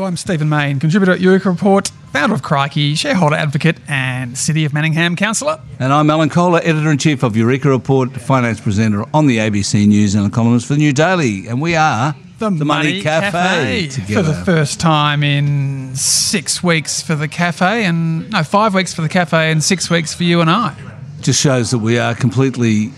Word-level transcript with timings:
Hello, 0.00 0.08
I'm 0.08 0.16
Stephen 0.16 0.48
Mayne, 0.48 0.80
contributor 0.80 1.12
at 1.12 1.20
Eureka 1.20 1.50
Report, 1.50 1.88
founder 2.10 2.34
of 2.34 2.40
Crikey, 2.40 2.94
shareholder 2.94 3.36
advocate, 3.36 3.76
and 3.86 4.38
City 4.38 4.64
of 4.64 4.72
Manningham 4.72 5.14
councillor. 5.14 5.60
And 5.78 5.92
I'm 5.92 6.08
Alan 6.08 6.30
Kohler, 6.30 6.60
editor 6.64 6.90
in 6.90 6.96
chief 6.96 7.22
of 7.22 7.36
Eureka 7.36 7.68
Report, 7.68 8.10
finance 8.12 8.62
presenter 8.62 9.04
on 9.12 9.26
the 9.26 9.36
ABC 9.36 9.86
News, 9.86 10.14
and 10.14 10.26
a 10.26 10.30
columnist 10.30 10.68
for 10.68 10.72
the 10.72 10.78
New 10.78 10.94
Daily. 10.94 11.48
And 11.48 11.60
we 11.60 11.76
are 11.76 12.16
The, 12.38 12.50
Money, 12.50 13.02
Cafe, 13.02 13.88
for 13.90 14.00
together. 14.00 14.32
the 14.32 14.42
first 14.46 14.80
time 14.80 15.22
in 15.22 15.94
six 15.94 16.62
weeks 16.62 17.02
for 17.02 17.14
the 17.14 17.28
cafe, 17.28 17.84
and 17.84 18.30
no, 18.30 18.42
five 18.42 18.72
weeks 18.72 18.94
for 18.94 19.02
the 19.02 19.08
cafe, 19.10 19.52
and 19.52 19.62
six 19.62 19.90
weeks 19.90 20.14
for 20.14 20.24
you 20.24 20.40
and 20.40 20.48
I. 20.48 20.74
Just 21.20 21.42
shows 21.42 21.72
that 21.72 21.80
we 21.80 21.98
are 21.98 22.14
completely 22.14 22.90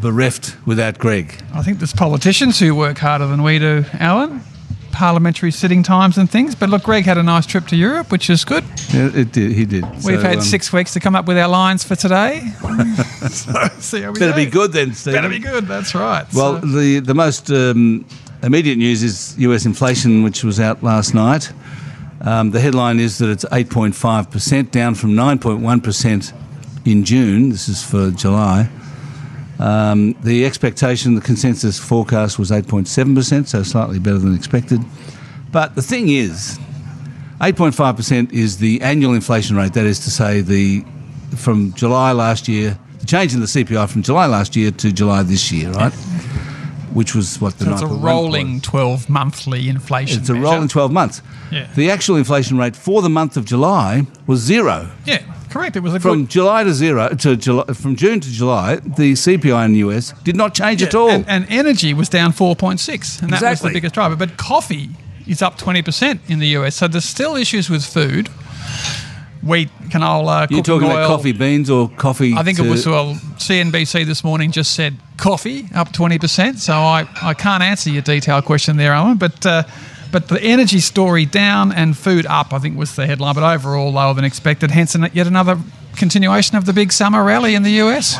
bereft 0.00 0.56
without 0.66 0.96
Greg. 0.96 1.38
I 1.52 1.60
think 1.62 1.80
there's 1.80 1.92
politicians 1.92 2.58
who 2.58 2.74
work 2.74 2.96
harder 2.96 3.26
than 3.26 3.42
we 3.42 3.58
do, 3.58 3.84
Alan. 3.92 4.40
Parliamentary 4.92 5.50
sitting 5.50 5.82
times 5.82 6.18
and 6.18 6.30
things. 6.30 6.54
But 6.54 6.68
look, 6.68 6.82
Greg 6.82 7.04
had 7.04 7.18
a 7.18 7.22
nice 7.22 7.46
trip 7.46 7.66
to 7.68 7.76
Europe, 7.76 8.10
which 8.12 8.28
is 8.30 8.44
good. 8.44 8.64
Yeah, 8.92 9.10
it 9.14 9.32
did, 9.32 9.52
he 9.52 9.64
did. 9.64 9.84
We've 9.90 10.02
So, 10.02 10.18
had 10.20 10.36
um, 10.36 10.40
six 10.42 10.72
weeks 10.72 10.92
to 10.94 11.00
come 11.00 11.14
up 11.16 11.26
with 11.26 11.38
our 11.38 11.48
lines 11.48 11.84
for 11.84 11.96
today. 11.96 12.40
so, 13.28 13.52
see 13.78 14.02
how 14.02 14.12
we 14.12 14.18
Better 14.18 14.32
go. 14.32 14.36
be 14.36 14.46
good 14.46 14.72
then, 14.72 14.94
Steve. 14.94 15.14
Better 15.14 15.28
be 15.28 15.38
good. 15.38 15.66
That's 15.66 15.94
right. 15.94 16.26
Well, 16.34 16.60
So- 16.60 16.66
the, 16.66 17.00
the 17.00 17.14
most 17.14 17.50
um, 17.50 18.04
immediate 18.42 18.76
news 18.78 19.02
is 19.02 19.36
US 19.38 19.66
inflation, 19.66 20.22
which 20.22 20.42
was 20.44 20.58
out 20.60 20.82
last 20.82 21.14
night. 21.14 21.52
Um, 22.22 22.50
the 22.50 22.60
headline 22.60 22.98
is 23.00 23.18
that 23.18 23.30
it's 23.30 23.44
8.5%, 23.46 24.70
down 24.70 24.94
from 24.94 25.12
9.1% 25.12 26.32
in 26.84 27.04
June. 27.04 27.48
This 27.50 27.68
is 27.68 27.82
for 27.82 28.10
July. 28.10 28.68
Um, 29.60 30.14
the 30.22 30.46
expectation, 30.46 31.14
the 31.14 31.20
consensus 31.20 31.78
forecast 31.78 32.38
was 32.38 32.50
8.7%, 32.50 33.46
so 33.46 33.62
slightly 33.62 33.98
better 33.98 34.18
than 34.18 34.34
expected. 34.34 34.80
But 35.52 35.74
the 35.74 35.82
thing 35.82 36.08
is, 36.08 36.58
8.5% 37.40 38.32
is 38.32 38.58
the 38.58 38.80
annual 38.80 39.12
inflation 39.14 39.56
rate. 39.56 39.74
That 39.74 39.84
is 39.84 40.00
to 40.00 40.10
say, 40.10 40.40
the 40.40 40.84
from 41.36 41.72
July 41.74 42.12
last 42.12 42.48
year, 42.48 42.78
the 42.98 43.06
change 43.06 43.34
in 43.34 43.40
the 43.40 43.46
CPI 43.46 43.88
from 43.88 44.02
July 44.02 44.26
last 44.26 44.56
year 44.56 44.70
to 44.70 44.92
July 44.92 45.22
this 45.22 45.52
year, 45.52 45.70
right? 45.72 45.92
Which 46.92 47.14
was 47.14 47.40
what 47.40 47.58
the 47.58 47.66
So 47.66 47.72
it's 47.72 47.82
a 47.82 47.86
rolling. 47.86 48.60
12 48.60 49.08
monthly 49.08 49.68
inflation. 49.68 50.20
It's 50.20 50.28
a 50.28 50.34
measure. 50.34 50.44
rolling 50.44 50.68
12 50.68 50.92
months. 50.92 51.22
Yeah. 51.52 51.68
The 51.76 51.90
actual 51.90 52.16
inflation 52.16 52.58
rate 52.58 52.74
for 52.74 53.00
the 53.00 53.10
month 53.10 53.36
of 53.36 53.44
July 53.44 54.06
was 54.26 54.40
zero. 54.40 54.90
Yeah, 55.06 55.22
correct. 55.50 55.76
It 55.76 55.80
was 55.80 55.94
a 55.94 56.00
From 56.00 56.22
good. 56.22 56.30
July 56.30 56.64
to 56.64 56.72
zero 56.72 57.08
to 57.08 57.36
July, 57.36 57.64
from 57.72 57.96
June 57.96 58.20
to 58.20 58.30
July, 58.30 58.76
the 58.76 59.12
CPI 59.12 59.64
in 59.66 59.72
the 59.72 59.78
US 59.80 60.12
did 60.24 60.36
not 60.36 60.54
change 60.54 60.82
at 60.82 60.94
all. 60.94 61.10
And, 61.10 61.28
and 61.28 61.46
energy 61.50 61.92
was 61.94 62.08
down 62.08 62.32
4.6, 62.32 63.22
and 63.22 63.32
that 63.32 63.42
was 63.42 63.60
the 63.60 63.70
biggest 63.70 63.94
driver. 63.94 64.16
But 64.16 64.36
coffee 64.36 64.90
is 65.26 65.42
up 65.42 65.58
20% 65.58 66.18
in 66.28 66.38
the 66.38 66.48
US. 66.58 66.76
So 66.76 66.88
there's 66.88 67.04
still 67.04 67.36
issues 67.36 67.68
with 67.68 67.84
food. 67.84 68.28
Wheat, 69.42 69.70
canola, 69.88 70.50
You're 70.50 70.62
talking 70.62 70.88
oil. 70.88 70.96
about 70.96 71.06
coffee 71.06 71.32
beans 71.32 71.70
or 71.70 71.88
coffee? 71.88 72.34
I 72.34 72.42
think 72.42 72.58
it 72.58 72.68
was 72.68 72.86
well, 72.86 73.14
CNBC 73.14 74.04
this 74.04 74.22
morning 74.22 74.50
just 74.50 74.74
said 74.74 74.96
coffee 75.16 75.66
up 75.74 75.92
20%. 75.92 76.58
So 76.58 76.74
I, 76.74 77.08
I 77.22 77.32
can't 77.32 77.62
answer 77.62 77.88
your 77.88 78.02
detailed 78.02 78.44
question 78.44 78.76
there, 78.76 78.92
Alan. 78.92 79.16
But 79.16 79.46
uh, 79.46 79.62
but 80.12 80.28
the 80.28 80.42
energy 80.42 80.80
story 80.80 81.24
down 81.24 81.72
and 81.72 81.96
food 81.96 82.26
up, 82.26 82.52
I 82.52 82.58
think 82.58 82.76
was 82.76 82.96
the 82.96 83.06
headline. 83.06 83.34
But 83.34 83.44
overall 83.44 83.92
lower 83.92 84.14
than 84.14 84.24
expected. 84.24 84.70
Hence 84.70 84.96
yet 85.12 85.26
another 85.26 85.58
continuation 85.96 86.56
of 86.56 86.64
the 86.64 86.72
big 86.72 86.92
summer 86.92 87.22
rally 87.24 87.54
in 87.54 87.62
the 87.62 87.72
US. 87.82 88.16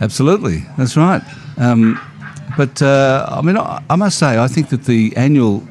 Absolutely, 0.00 0.64
that's 0.76 0.96
right. 0.96 1.22
Um, 1.56 2.00
but 2.56 2.80
uh, 2.82 3.26
I 3.28 3.42
mean, 3.42 3.56
I, 3.56 3.82
I 3.88 3.96
must 3.96 4.18
say, 4.18 4.38
I 4.38 4.48
think 4.48 4.70
that 4.70 4.84
the 4.84 5.16
annual, 5.16 5.66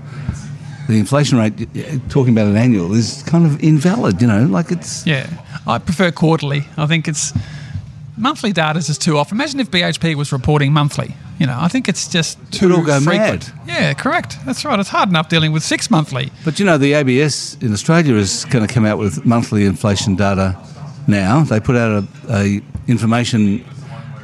the 0.88 1.00
inflation 1.00 1.38
rate, 1.38 1.54
talking 2.10 2.34
about 2.34 2.48
an 2.48 2.58
annual, 2.58 2.94
is 2.94 3.24
kind 3.24 3.46
of 3.46 3.62
invalid. 3.64 4.22
You 4.22 4.28
know, 4.28 4.46
like 4.46 4.72
it's 4.72 5.06
Yeah, 5.06 5.30
I 5.66 5.80
prefer 5.80 6.12
quarterly. 6.12 6.68
I 6.78 6.86
think 6.88 7.08
it's 7.08 7.34
monthly 8.18 8.52
data 8.52 8.80
is 8.80 8.98
too 8.98 9.18
often. 9.18 9.38
Imagine 9.38 9.60
if 9.60 9.72
BHP 9.72 10.16
was 10.16 10.32
reporting 10.32 10.74
monthly. 10.74 11.16
You 11.40 11.46
know, 11.46 11.58
I 11.60 11.68
think 11.68 11.88
it's 11.88 12.08
just 12.08 12.40
too 12.52 12.74
all 12.74 12.84
go 12.84 13.00
frequent. 13.00 13.54
mad. 13.54 13.68
Yeah, 13.68 13.94
correct. 13.94 14.38
That's 14.46 14.66
right. 14.66 14.80
It's 14.80 14.90
hard 14.90 15.10
enough 15.10 15.30
dealing 15.30 15.52
with 15.52 15.64
six 15.64 15.92
monthly. 15.92 16.32
But 16.44 16.60
you 16.60 16.66
know, 16.66 16.78
the 16.78 16.94
ABS 16.94 17.58
in 17.62 17.74
Australia 17.74 18.16
is 18.16 18.46
going 18.46 18.66
to 18.68 18.74
come 18.74 18.86
out 18.86 18.98
with 18.98 19.26
monthly 19.26 19.66
inflation 19.66 20.16
data 20.16 20.58
now. 21.08 21.44
They 21.44 21.60
put 21.60 21.76
out 21.76 22.04
a, 22.04 22.08
a 22.34 22.62
information 22.88 23.64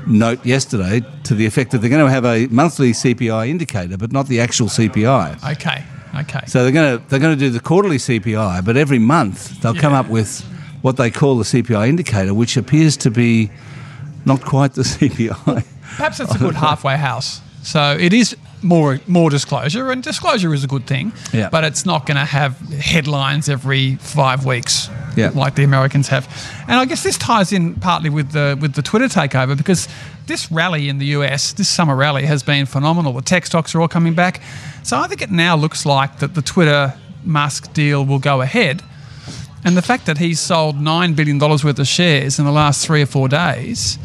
note 0.08 0.46
yesterday 0.46 1.02
to 1.24 1.36
the 1.36 1.46
effect 1.46 1.72
that 1.72 1.80
they're 1.80 1.90
going 1.90 2.06
to 2.06 2.12
have 2.12 2.26
a 2.26 2.48
monthly 2.48 2.92
CPI 2.92 3.48
indicator, 3.48 3.98
but 3.98 4.12
not 4.12 4.28
the 4.28 4.40
actual 4.40 4.68
CPI. 4.68 5.52
Okay, 5.54 5.84
okay. 6.20 6.46
So 6.48 6.64
they're 6.64 6.72
going 6.72 6.98
to 7.00 7.10
they're 7.10 7.20
going 7.20 7.38
to 7.38 7.40
do 7.40 7.50
the 7.52 7.60
quarterly 7.60 7.98
CPI, 7.98 8.66
but 8.66 8.76
every 8.76 9.00
month 9.00 9.62
they'll 9.62 9.76
come 9.76 9.94
up 9.94 10.10
with 10.10 10.42
what 10.82 10.98
they 10.98 11.12
call 11.12 11.38
the 11.38 11.44
CPI 11.46 11.88
indicator, 11.88 12.34
which 12.34 12.58
appears 12.58 12.98
to 12.98 13.12
be 13.12 13.52
not 14.26 14.42
quite 14.42 14.74
the 14.74 14.82
CPI. 14.84 15.66
Perhaps 15.98 16.20
it's 16.20 16.36
a 16.36 16.40
good 16.40 16.56
halfway 16.56 16.98
house. 16.98 17.42
So 17.64 17.96
it 18.00 18.14
is 18.14 18.36
more 18.62 19.00
more 19.08 19.30
disclosure, 19.30 19.90
and 19.92 20.04
disclosure 20.04 20.54
is 20.54 20.64
a 20.64 20.68
good 20.68 20.86
thing. 20.86 21.14
Yeah. 21.32 21.50
But 21.50 21.64
it's 21.64 21.86
not 21.86 22.06
going 22.06 22.18
to 22.18 22.26
have 22.26 22.60
headlines 22.60 23.48
every 23.50 23.96
five 23.96 24.46
weeks, 24.46 24.90
Yeah. 25.16 25.32
like 25.34 25.56
the 25.56 25.64
Americans 25.64 26.08
have. 26.10 26.28
And 26.68 26.78
I 26.80 26.86
guess 26.86 27.04
this 27.04 27.18
ties 27.18 27.52
in 27.54 27.76
partly 27.76 28.10
with 28.10 28.32
the 28.32 28.58
with 28.60 28.74
the 28.74 28.82
Twitter 28.82 29.08
takeover 29.08 29.56
because 29.58 29.88
this 30.28 30.52
rally 30.52 30.90
in 30.90 30.98
the 31.00 31.06
US, 31.18 31.54
this 31.54 31.70
summer 31.70 31.96
rally, 31.96 32.26
has 32.26 32.44
been 32.44 32.66
phenomenal. 32.66 33.14
The 33.14 33.22
tech 33.22 33.46
stocks 33.46 33.76
are 33.76 33.82
all 33.82 33.88
coming 33.90 34.14
back. 34.14 34.42
So 34.84 34.98
I 34.98 35.08
think 35.08 35.22
it 35.22 35.32
now 35.32 35.56
looks 35.56 35.86
like 35.86 36.20
that 36.20 36.34
the 36.36 36.42
Twitter 36.42 36.94
Musk 37.24 37.72
deal 37.74 38.06
will 38.06 38.20
go 38.20 38.42
ahead. 38.42 38.82
And 39.66 39.78
the 39.78 39.82
fact 39.82 40.06
that 40.08 40.18
he's 40.18 40.42
sold 40.42 40.76
$9 40.76 41.16
billion 41.16 41.40
worth 41.40 41.80
of 41.80 41.88
shares 41.88 42.38
in 42.40 42.44
the 42.44 42.52
last 42.52 42.86
three 42.86 43.02
or 43.02 43.06
four 43.06 43.30
days 43.30 43.98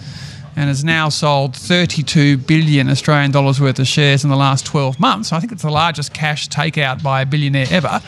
and 0.58 0.66
has 0.66 0.82
now 0.82 1.08
sold 1.08 1.54
32 1.54 2.36
billion 2.38 2.90
Australian 2.90 3.30
dollars 3.30 3.60
worth 3.60 3.78
of 3.78 3.86
shares 3.86 4.24
in 4.24 4.30
the 4.30 4.36
last 4.36 4.66
12 4.66 4.98
months, 4.98 5.32
I 5.32 5.38
think 5.38 5.52
it's 5.52 5.62
the 5.62 5.70
largest 5.70 6.12
cash 6.12 6.48
takeout 6.48 7.00
by 7.00 7.22
a 7.22 7.26
billionaire 7.26 7.68
ever, 7.70 8.02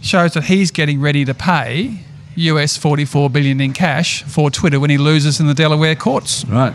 shows 0.00 0.34
that 0.34 0.44
he's 0.44 0.70
getting 0.70 1.00
ready 1.00 1.24
to 1.24 1.34
pay 1.34 1.98
US 2.36 2.76
44 2.76 3.28
billion 3.28 3.60
in 3.60 3.72
cash 3.72 4.22
for 4.22 4.52
Twitter 4.52 4.78
when 4.78 4.88
he 4.88 4.98
loses 4.98 5.40
in 5.40 5.48
the 5.48 5.54
Delaware 5.54 5.96
courts. 5.96 6.44
right. 6.46 6.74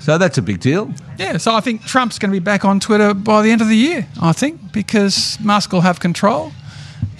So 0.00 0.18
that's 0.18 0.36
a 0.36 0.42
big 0.42 0.58
deal. 0.58 0.92
Yeah, 1.16 1.36
so 1.36 1.54
I 1.54 1.60
think 1.60 1.84
Trump's 1.84 2.18
going 2.18 2.32
to 2.32 2.40
be 2.40 2.44
back 2.44 2.64
on 2.64 2.80
Twitter 2.80 3.14
by 3.14 3.40
the 3.42 3.52
end 3.52 3.60
of 3.60 3.68
the 3.68 3.76
year, 3.76 4.08
I 4.20 4.32
think, 4.32 4.72
because 4.72 5.38
Musk 5.40 5.72
will 5.72 5.82
have 5.82 6.00
control. 6.00 6.50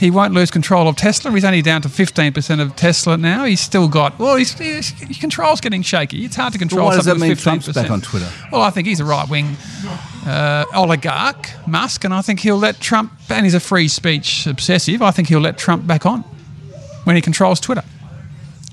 He 0.03 0.11
won't 0.11 0.35
lose 0.35 0.51
control 0.51 0.89
of 0.89 0.97
Tesla. 0.97 1.31
He's 1.31 1.45
only 1.45 1.63
down 1.63 1.81
to 1.83 1.89
15% 1.89 2.61
of 2.61 2.75
Tesla 2.75 3.17
now. 3.17 3.45
He's 3.45 3.61
still 3.61 3.87
got, 3.87 4.19
well, 4.19 4.35
he's, 4.35 4.53
he's, 4.59 4.89
his 4.89 5.17
control's 5.17 5.61
getting 5.61 5.83
shaky. 5.83 6.25
It's 6.25 6.35
hard 6.35 6.53
to 6.55 6.59
control 6.59 6.87
why 6.87 6.97
does 6.97 7.05
something 7.05 7.21
that 7.21 7.25
mean 7.25 7.31
with 7.31 7.39
15%. 7.39 7.43
Trump's 7.43 7.69
back 7.69 7.89
on 7.89 8.01
Twitter? 8.01 8.29
Well, 8.51 8.63
I 8.63 8.71
think 8.71 8.89
he's 8.89 8.99
a 8.99 9.05
right 9.05 9.29
wing 9.29 9.57
uh, 10.27 10.65
oligarch, 10.75 11.51
Musk, 11.69 12.03
and 12.03 12.13
I 12.13 12.21
think 12.21 12.41
he'll 12.41 12.57
let 12.57 12.81
Trump, 12.81 13.13
and 13.31 13.47
he's 13.47 13.55
a 13.55 13.61
free 13.61 13.87
speech 13.87 14.49
obsessive, 14.49 15.03
I 15.03 15.13
think 15.13 15.29
he'll 15.29 15.39
let 15.39 15.57
Trump 15.57 15.87
back 15.87 16.05
on 16.05 16.23
when 17.05 17.15
he 17.15 17.23
controls 17.23 17.61
Twitter. 17.61 17.85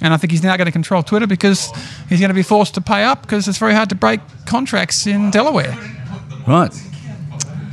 And 0.02 0.16
I 0.16 0.18
think 0.18 0.32
he's 0.32 0.42
now 0.42 0.58
going 0.58 0.66
to 0.66 0.72
control 0.72 1.04
Twitter 1.04 1.28
because 1.28 1.70
he's 2.10 2.20
going 2.20 2.30
to 2.32 2.34
be 2.36 2.42
forced 2.42 2.74
to 2.74 2.82
pay 2.82 3.04
up 3.04 3.22
because 3.22 3.48
it's 3.48 3.60
very 3.60 3.76
hard 3.76 3.90
to 3.90 3.96
break 3.96 4.20
contracts 4.48 5.06
in 5.06 5.30
Delaware. 5.30 5.78
Right. 6.48 6.74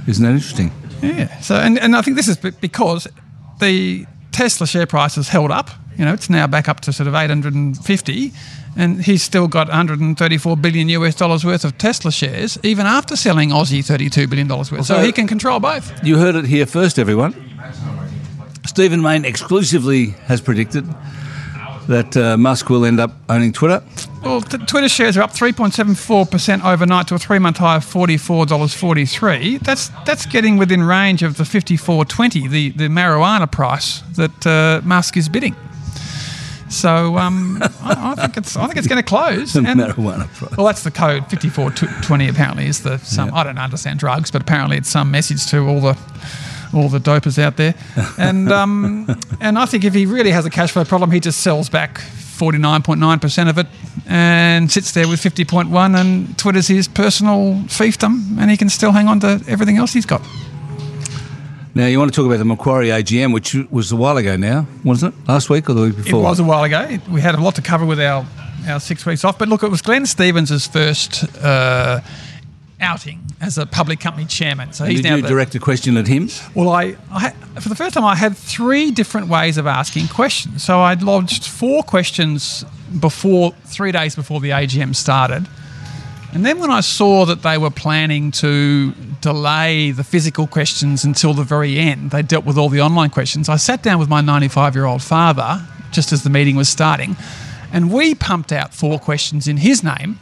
Isn't 0.06 0.26
that 0.26 0.32
interesting? 0.32 0.72
Yeah. 1.00 1.40
So, 1.40 1.54
and, 1.54 1.78
and 1.78 1.96
I 1.96 2.02
think 2.02 2.18
this 2.18 2.28
is 2.28 2.36
because 2.36 3.08
the 3.60 4.06
Tesla 4.32 4.66
share 4.66 4.86
price 4.86 5.14
has 5.16 5.28
held 5.28 5.50
up. 5.50 5.70
You 5.98 6.04
know, 6.04 6.12
it's 6.12 6.28
now 6.28 6.46
back 6.46 6.68
up 6.68 6.80
to 6.80 6.92
sort 6.92 7.06
of 7.06 7.14
850, 7.14 8.32
and 8.76 9.02
he's 9.02 9.22
still 9.22 9.48
got 9.48 9.68
134 9.68 10.56
billion 10.58 10.88
US 10.90 11.14
dollars 11.14 11.42
worth 11.44 11.64
of 11.64 11.78
Tesla 11.78 12.12
shares, 12.12 12.58
even 12.62 12.84
after 12.84 13.16
selling 13.16 13.48
Aussie 13.50 13.82
32 13.84 14.26
billion 14.28 14.46
dollars 14.46 14.70
worth. 14.70 14.84
So 14.86 14.96
So- 14.96 15.02
he 15.02 15.12
can 15.12 15.26
control 15.26 15.58
both. 15.58 15.90
You 16.04 16.18
heard 16.18 16.34
it 16.34 16.44
here 16.44 16.66
first, 16.66 16.98
everyone. 16.98 17.34
Stephen 18.66 19.00
Mayne 19.00 19.24
exclusively 19.24 20.08
has 20.26 20.40
predicted 20.42 20.84
that 21.88 22.16
uh, 22.16 22.36
Musk 22.36 22.68
will 22.70 22.84
end 22.84 22.98
up 23.00 23.12
owning 23.28 23.52
Twitter. 23.52 23.82
Well, 24.22 24.40
t- 24.40 24.58
Twitter 24.58 24.88
shares 24.88 25.16
are 25.16 25.22
up 25.22 25.30
3.74% 25.32 26.64
overnight 26.64 27.08
to 27.08 27.14
a 27.14 27.18
three-month 27.18 27.58
high 27.58 27.76
of 27.76 27.84
$44.43. 27.84 29.60
That's 29.60 29.88
that's 30.04 30.26
getting 30.26 30.56
within 30.56 30.82
range 30.82 31.22
of 31.22 31.36
the 31.36 31.44
54.20, 31.44 32.50
the, 32.50 32.70
the 32.70 32.88
marijuana 32.88 33.50
price 33.50 34.00
that 34.16 34.46
uh, 34.46 34.80
Musk 34.84 35.16
is 35.16 35.28
bidding. 35.28 35.54
So 36.68 37.16
um, 37.16 37.62
I, 37.62 38.14
I 38.18 38.22
think 38.26 38.36
it's 38.38 38.56
I 38.56 38.66
think 38.66 38.76
it's 38.78 38.88
going 38.88 39.00
to 39.00 39.08
close. 39.08 39.52
The 39.56 39.60
And- 39.60 39.80
marijuana 39.80 40.26
price. 40.34 40.56
Well, 40.56 40.66
that's 40.66 40.82
the 40.82 40.90
code. 40.90 41.22
5420 41.30 42.28
apparently 42.28 42.66
is 42.66 42.82
the 42.82 42.98
some. 42.98 43.32
I 43.32 43.44
don't 43.44 43.58
understand 43.58 44.00
drugs, 44.00 44.30
but 44.32 44.42
apparently 44.42 44.76
it's 44.76 44.88
some 44.90 45.10
message 45.12 45.46
to 45.46 45.58
all 45.68 45.80
the 45.80 45.96
all 46.72 46.88
the 46.88 46.98
dopers 46.98 47.38
out 47.38 47.56
there. 47.56 47.74
And 48.18 48.50
um, 48.50 49.06
and 49.40 49.58
I 49.58 49.66
think 49.66 49.84
if 49.84 49.94
he 49.94 50.06
really 50.06 50.30
has 50.30 50.46
a 50.46 50.50
cash 50.50 50.72
flow 50.72 50.84
problem, 50.84 51.10
he 51.10 51.20
just 51.20 51.40
sells 51.40 51.68
back 51.68 52.00
49.9% 52.38 53.48
of 53.48 53.58
it 53.58 53.66
and 54.06 54.70
sits 54.70 54.92
there 54.92 55.08
with 55.08 55.20
50.1 55.20 55.98
and 55.98 56.38
Twitter's 56.38 56.68
his 56.68 56.88
personal 56.88 57.54
fiefdom 57.66 58.38
and 58.38 58.50
he 58.50 58.56
can 58.56 58.68
still 58.68 58.92
hang 58.92 59.08
on 59.08 59.20
to 59.20 59.42
everything 59.48 59.78
else 59.78 59.92
he's 59.92 60.06
got. 60.06 60.22
Now, 61.74 61.86
you 61.86 61.98
want 61.98 62.10
to 62.10 62.16
talk 62.16 62.26
about 62.26 62.38
the 62.38 62.44
Macquarie 62.46 62.88
AGM, 62.88 63.34
which 63.34 63.54
was 63.70 63.92
a 63.92 63.96
while 63.96 64.16
ago 64.16 64.36
now, 64.36 64.66
wasn't 64.82 65.14
it? 65.14 65.28
Last 65.28 65.50
week 65.50 65.68
or 65.68 65.74
the 65.74 65.82
week 65.82 65.96
before? 65.96 66.20
It 66.20 66.22
was 66.22 66.40
a 66.40 66.44
while 66.44 66.64
ago. 66.64 66.98
We 67.10 67.20
had 67.20 67.34
a 67.34 67.40
lot 67.40 67.54
to 67.56 67.62
cover 67.62 67.84
with 67.84 68.00
our, 68.00 68.24
our 68.66 68.80
six 68.80 69.04
weeks 69.04 69.24
off. 69.24 69.38
But 69.38 69.48
look, 69.48 69.62
it 69.62 69.70
was 69.70 69.82
Glenn 69.82 70.06
Stevens' 70.06 70.66
first 70.66 71.24
uh, 71.42 72.00
outing 72.86 73.20
as 73.40 73.58
a 73.58 73.66
public 73.66 73.98
company 74.00 74.26
chairman. 74.26 74.72
So 74.72 74.84
he's 74.84 75.00
Did 75.02 75.08
now 75.10 75.16
you 75.16 75.22
the- 75.22 75.28
direct 75.28 75.54
a 75.54 75.58
question 75.58 75.96
at 75.96 76.06
him? 76.06 76.28
Well, 76.54 76.70
I, 76.70 76.96
I 77.10 77.30
for 77.60 77.68
the 77.68 77.74
first 77.74 77.94
time 77.94 78.04
I 78.04 78.14
had 78.14 78.36
three 78.36 78.90
different 78.90 79.28
ways 79.28 79.58
of 79.58 79.66
asking 79.66 80.08
questions. 80.08 80.64
So 80.64 80.80
I'd 80.80 81.02
lodged 81.02 81.44
four 81.46 81.82
questions 81.82 82.64
before 83.00 83.52
three 83.64 83.92
days 83.92 84.14
before 84.14 84.40
the 84.40 84.50
AGM 84.50 84.94
started, 84.94 85.46
and 86.32 86.44
then 86.46 86.58
when 86.60 86.70
I 86.70 86.80
saw 86.82 87.24
that 87.26 87.42
they 87.42 87.58
were 87.58 87.70
planning 87.70 88.30
to 88.32 88.92
delay 89.20 89.90
the 89.90 90.04
physical 90.04 90.46
questions 90.46 91.04
until 91.04 91.32
the 91.34 91.42
very 91.44 91.78
end, 91.78 92.10
they 92.10 92.22
dealt 92.22 92.44
with 92.44 92.58
all 92.58 92.68
the 92.68 92.80
online 92.80 93.10
questions. 93.10 93.48
I 93.48 93.56
sat 93.56 93.82
down 93.82 93.98
with 93.98 94.08
my 94.08 94.20
95-year-old 94.22 95.02
father 95.02 95.66
just 95.92 96.12
as 96.12 96.22
the 96.22 96.30
meeting 96.30 96.54
was 96.56 96.68
starting, 96.68 97.16
and 97.72 97.90
we 97.92 98.14
pumped 98.14 98.52
out 98.52 98.74
four 98.74 98.98
questions 98.98 99.48
in 99.48 99.56
his 99.56 99.82
name. 99.82 100.18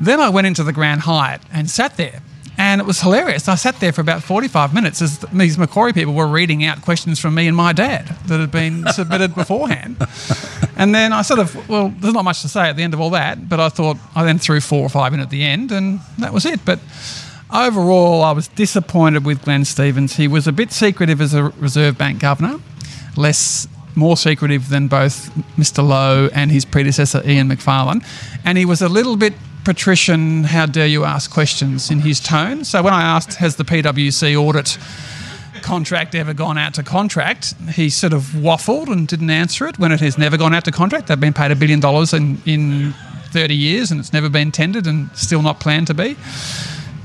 Then 0.00 0.20
I 0.20 0.28
went 0.28 0.46
into 0.46 0.64
the 0.64 0.72
Grand 0.72 1.02
Hyatt 1.02 1.42
and 1.52 1.68
sat 1.70 1.96
there. 1.96 2.22
And 2.58 2.78
it 2.78 2.86
was 2.86 3.00
hilarious. 3.00 3.48
I 3.48 3.54
sat 3.54 3.80
there 3.80 3.90
for 3.90 4.02
about 4.02 4.22
45 4.22 4.74
minutes 4.74 5.00
as 5.00 5.20
these 5.32 5.56
Macquarie 5.56 5.94
people 5.94 6.12
were 6.12 6.26
reading 6.26 6.62
out 6.62 6.82
questions 6.82 7.18
from 7.18 7.34
me 7.34 7.46
and 7.46 7.56
my 7.56 7.72
dad 7.72 8.06
that 8.26 8.38
had 8.38 8.50
been 8.50 8.86
submitted 8.92 9.34
beforehand. 9.34 9.96
And 10.76 10.94
then 10.94 11.14
I 11.14 11.22
sort 11.22 11.40
of, 11.40 11.68
well, 11.70 11.88
there's 11.88 12.12
not 12.12 12.24
much 12.24 12.42
to 12.42 12.48
say 12.48 12.68
at 12.68 12.76
the 12.76 12.82
end 12.82 12.92
of 12.92 13.00
all 13.00 13.10
that, 13.10 13.48
but 13.48 13.60
I 13.60 13.70
thought 13.70 13.96
I 14.14 14.24
then 14.24 14.38
threw 14.38 14.60
four 14.60 14.82
or 14.82 14.90
five 14.90 15.14
in 15.14 15.20
at 15.20 15.30
the 15.30 15.42
end, 15.42 15.72
and 15.72 16.00
that 16.18 16.34
was 16.34 16.44
it. 16.44 16.62
But 16.66 16.80
overall, 17.50 18.22
I 18.22 18.32
was 18.32 18.48
disappointed 18.48 19.24
with 19.24 19.42
Glenn 19.42 19.64
Stevens. 19.64 20.16
He 20.16 20.28
was 20.28 20.46
a 20.46 20.52
bit 20.52 20.70
secretive 20.70 21.22
as 21.22 21.32
a 21.32 21.44
Reserve 21.44 21.96
Bank 21.96 22.20
governor, 22.20 22.58
less 23.16 23.68
more 23.94 24.18
secretive 24.18 24.68
than 24.68 24.86
both 24.86 25.34
Mr. 25.56 25.86
Lowe 25.86 26.28
and 26.34 26.50
his 26.50 26.66
predecessor 26.66 27.22
Ian 27.26 27.48
Macfarlane, 27.48 28.02
and 28.44 28.58
he 28.58 28.66
was 28.66 28.82
a 28.82 28.88
little 28.88 29.16
bit 29.16 29.32
patrician. 29.64 30.44
How 30.44 30.66
dare 30.66 30.86
you 30.86 31.04
ask 31.04 31.30
questions 31.30 31.90
in 31.90 32.00
his 32.00 32.20
tone? 32.20 32.64
So 32.64 32.82
when 32.82 32.92
I 32.92 33.02
asked, 33.02 33.34
"Has 33.34 33.56
the 33.56 33.64
PwC 33.64 34.36
audit?" 34.36 34.78
contract 35.60 36.14
ever 36.14 36.32
gone 36.32 36.58
out 36.58 36.74
to 36.74 36.82
contract, 36.82 37.54
he 37.74 37.90
sort 37.90 38.12
of 38.12 38.22
waffled 38.34 38.90
and 38.90 39.06
didn't 39.06 39.30
answer 39.30 39.66
it 39.66 39.78
when 39.78 39.92
it 39.92 40.00
has 40.00 40.16
never 40.16 40.36
gone 40.36 40.54
out 40.54 40.64
to 40.64 40.72
contract. 40.72 41.06
They've 41.06 41.20
been 41.20 41.34
paid 41.34 41.50
a 41.50 41.56
billion 41.56 41.80
dollars 41.80 42.14
in, 42.14 42.40
in 42.46 42.94
30 43.30 43.54
years 43.54 43.90
and 43.90 44.00
it's 44.00 44.12
never 44.12 44.28
been 44.28 44.50
tendered 44.52 44.86
and 44.86 45.10
still 45.14 45.42
not 45.42 45.60
planned 45.60 45.86
to 45.88 45.94
be. 45.94 46.16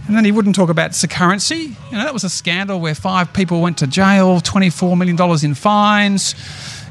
And 0.07 0.15
then 0.15 0.23
he 0.23 0.31
wouldn't 0.31 0.55
talk 0.55 0.69
about 0.69 0.91
Securency. 0.91 1.75
You 1.91 1.97
know, 1.97 2.03
that 2.03 2.13
was 2.13 2.23
a 2.23 2.29
scandal 2.29 2.79
where 2.79 2.93
five 2.93 3.33
people 3.33 3.61
went 3.61 3.79
to 3.79 3.87
jail, 3.87 4.39
$24 4.39 4.97
million 4.97 5.17
in 5.43 5.55
fines. 5.55 6.35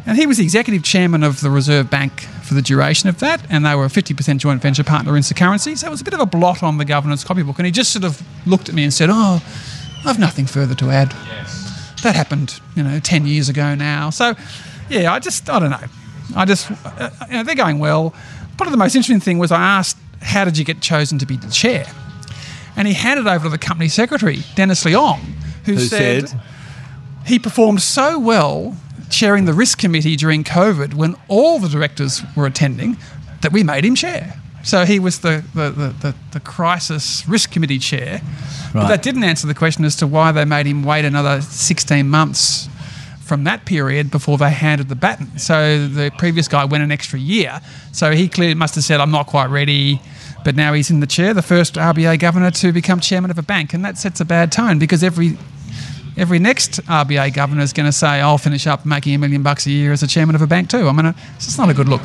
And 0.07 0.19
he 0.19 0.27
was 0.27 0.37
the 0.37 0.45
executive 0.45 0.83
chairman 0.83 1.23
of 1.23 1.41
the 1.41 1.49
Reserve 1.51 1.89
Bank 1.89 2.21
for 2.43 2.53
the 2.53 2.61
duration 2.61 3.09
of 3.09 3.21
that, 3.21 3.45
and 3.49 3.65
they 3.65 3.75
were 3.75 3.87
a 3.87 3.89
50% 3.89 4.37
joint 4.37 4.61
venture 4.61 4.85
partner 4.85 5.17
in 5.17 5.23
Securency. 5.23 5.79
So 5.79 5.87
it 5.87 5.91
was 5.91 6.03
a 6.03 6.05
bit 6.05 6.13
of 6.13 6.21
a 6.21 6.27
blot 6.27 6.63
on 6.63 6.77
the 6.77 6.85
governance 6.85 7.25
copybook. 7.25 7.59
And 7.59 7.65
he 7.65 7.73
just 7.73 7.91
sort 7.93 8.05
of 8.05 8.23
looked 8.47 8.69
at 8.69 8.75
me 8.75 8.83
and 8.85 8.93
said, 8.93 9.09
Oh, 9.11 9.43
I've 10.05 10.19
nothing 10.19 10.45
further 10.45 10.75
to 10.75 10.91
add. 10.91 11.11
That 12.03 12.15
happened, 12.15 12.61
you 12.77 12.83
know, 12.83 13.01
10 13.01 13.27
years 13.27 13.49
ago 13.49 13.75
now. 13.75 14.11
So, 14.11 14.35
yeah, 14.91 15.11
I 15.11 15.19
just, 15.21 15.49
I 15.49 15.59
don't 15.59 15.71
know. 15.71 15.87
I 16.37 16.45
just, 16.45 16.71
uh, 16.71 17.11
you 17.29 17.35
know, 17.35 17.43
they're 17.43 17.55
going 17.55 17.79
well. 17.79 18.15
Probably 18.59 18.73
the 18.73 18.77
most 18.77 18.95
interesting 18.95 19.21
thing 19.21 19.39
was 19.39 19.51
I 19.51 19.63
asked, 19.63 19.97
How 20.21 20.45
did 20.45 20.59
you 20.59 20.67
get 20.67 20.83
chosen 20.83 21.19
to 21.21 21.27
be 21.27 21.39
the 21.39 21.51
chair? 21.51 21.87
And 22.77 22.87
he 22.87 22.93
handed 22.93 23.27
over 23.27 23.45
to 23.45 23.49
the 23.49 23.59
company 23.59 23.89
secretary, 23.89 24.41
Dennis 24.55 24.85
Leong, 24.85 25.21
who, 25.65 25.75
Who 25.75 25.79
said, 25.79 26.29
said? 26.29 26.41
he 27.25 27.39
performed 27.39 27.81
so 27.81 28.19
well 28.19 28.77
chairing 29.15 29.45
the 29.45 29.53
risk 29.53 29.79
committee 29.79 30.17
during 30.17 30.45
COVID 30.45 30.95
when 30.95 31.17
all 31.29 31.59
the 31.59 31.69
directors 31.69 32.23
were 32.37 32.47
attending 32.47 32.97
that 33.43 33.53
we 33.53 33.63
made 33.63 33.85
him 33.85 33.95
chair. 33.95 34.35
So 34.65 34.85
he 34.85 34.99
was 34.99 35.21
the, 35.21 35.45
the, 35.55 35.71
the, 35.71 35.89
the, 35.89 36.15
the 36.33 36.41
crisis 36.41 37.29
risk 37.29 37.53
committee 37.53 37.79
chair. 37.79 38.23
But 38.73 38.89
that 38.89 39.03
didn't 39.03 39.23
answer 39.23 39.47
the 39.47 39.55
question 39.55 39.85
as 39.85 39.95
to 39.97 40.07
why 40.07 40.33
they 40.33 40.45
made 40.45 40.67
him 40.67 40.83
wait 40.83 41.05
another 41.05 41.43
16 41.43 42.09
months 42.09 42.69
from 43.21 43.45
that 43.45 43.67
period 43.67 44.11
before 44.11 44.39
they 44.39 44.51
handed 44.51 44.89
the 44.89 44.95
baton. 44.95 45.39
So 45.39 45.87
the 45.87 46.11
previous 46.19 46.49
guy 46.49 46.65
went 46.65 46.83
an 46.83 46.91
extra 46.91 47.19
year. 47.19 47.61
So 47.93 48.13
he 48.13 48.29
clearly 48.29 48.55
must 48.55 48.75
have 48.75 48.85
said, 48.85 49.01
I'm 49.01 49.11
not 49.11 49.27
quite 49.27 49.51
ready. 49.51 50.01
But 50.45 50.57
now 50.57 50.73
he's 50.75 50.91
in 50.91 51.01
the 51.01 51.07
chair, 51.07 51.33
the 51.33 51.43
first 51.43 51.75
RBA 51.75 52.19
governor 52.19 52.51
to 52.51 52.73
become 52.73 53.01
chairman 53.01 53.31
of 53.31 53.39
a 53.39 53.43
bank. 53.43 53.73
And 53.73 53.85
that 53.85 53.97
sets 53.97 54.21
a 54.21 54.25
bad 54.27 54.53
tone 54.53 54.79
because 54.79 55.03
every 55.03 55.39
every 56.17 56.39
next 56.39 56.81
RBA 56.83 57.35
governor 57.35 57.63
is 57.63 57.73
going 57.73 57.87
to 57.87 57.93
say, 57.93 58.21
I'll 58.21 58.39
finish 58.39 58.67
up 58.67 58.85
making 58.87 59.15
a 59.15 59.19
million 59.19 59.43
bucks 59.43 59.67
a 59.67 59.71
year 59.71 59.93
as 59.93 60.03
a 60.03 60.07
chairman 60.07 60.35
of 60.35 60.43
a 60.43 60.47
bank 60.47 60.71
too. 60.71 60.89
I 60.89 60.93
mean, 60.93 61.07
it's 61.37 61.47
just 61.47 61.59
not 61.59 61.69
a 61.69 61.75
good 61.75 61.89
look. 61.89 62.03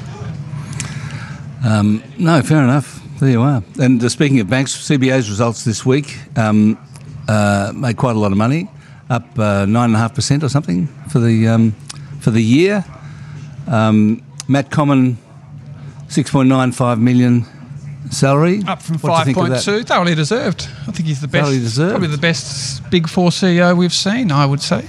No, 2.19 2.41
fair 2.41 2.63
enough. 2.63 3.01
There 3.19 3.29
you 3.29 3.41
are. 3.41 3.63
And 3.81 4.03
uh, 4.03 4.09
speaking 4.09 4.39
of 4.41 4.49
banks, 4.49 4.75
CBA's 4.75 5.29
results 5.29 5.63
this 5.63 5.85
week 5.85 6.17
um, 6.37 6.77
uh, 7.27 7.71
made 7.73 7.97
quite 7.97 8.15
a 8.15 8.19
lot 8.19 8.31
of 8.31 8.37
money, 8.37 8.69
up 9.09 9.39
uh, 9.39 9.65
nine 9.65 9.85
and 9.85 9.95
a 9.95 9.99
half 9.99 10.13
percent 10.13 10.43
or 10.43 10.49
something 10.49 10.87
for 11.09 11.19
the 11.19 11.47
um, 11.47 11.71
for 12.19 12.31
the 12.31 12.41
year. 12.41 12.83
Um, 13.67 14.21
Matt 14.47 14.69
Comyn, 14.69 15.15
six 16.09 16.29
point 16.29 16.49
nine 16.49 16.71
five 16.71 16.99
million 16.99 17.45
salary. 18.09 18.61
Up 18.67 18.81
from 18.81 18.97
What 18.99 19.23
do 19.23 19.29
you 19.29 19.35
think 19.35 19.37
of 19.37 19.49
that? 19.49 19.63
5.2, 19.63 19.85
thoroughly 19.85 20.15
deserved. 20.15 20.67
I 20.87 20.91
think 20.91 21.07
he's 21.07 21.21
the 21.21 21.27
best, 21.27 21.43
Thoroughly 21.45 21.59
deserved. 21.59 21.91
probably 21.91 22.07
the 22.09 22.17
best 22.17 22.89
Big 22.89 23.07
Four 23.07 23.29
CEO 23.29 23.75
we've 23.77 23.93
seen, 23.93 24.31
I 24.31 24.45
would 24.45 24.61
say. 24.61 24.85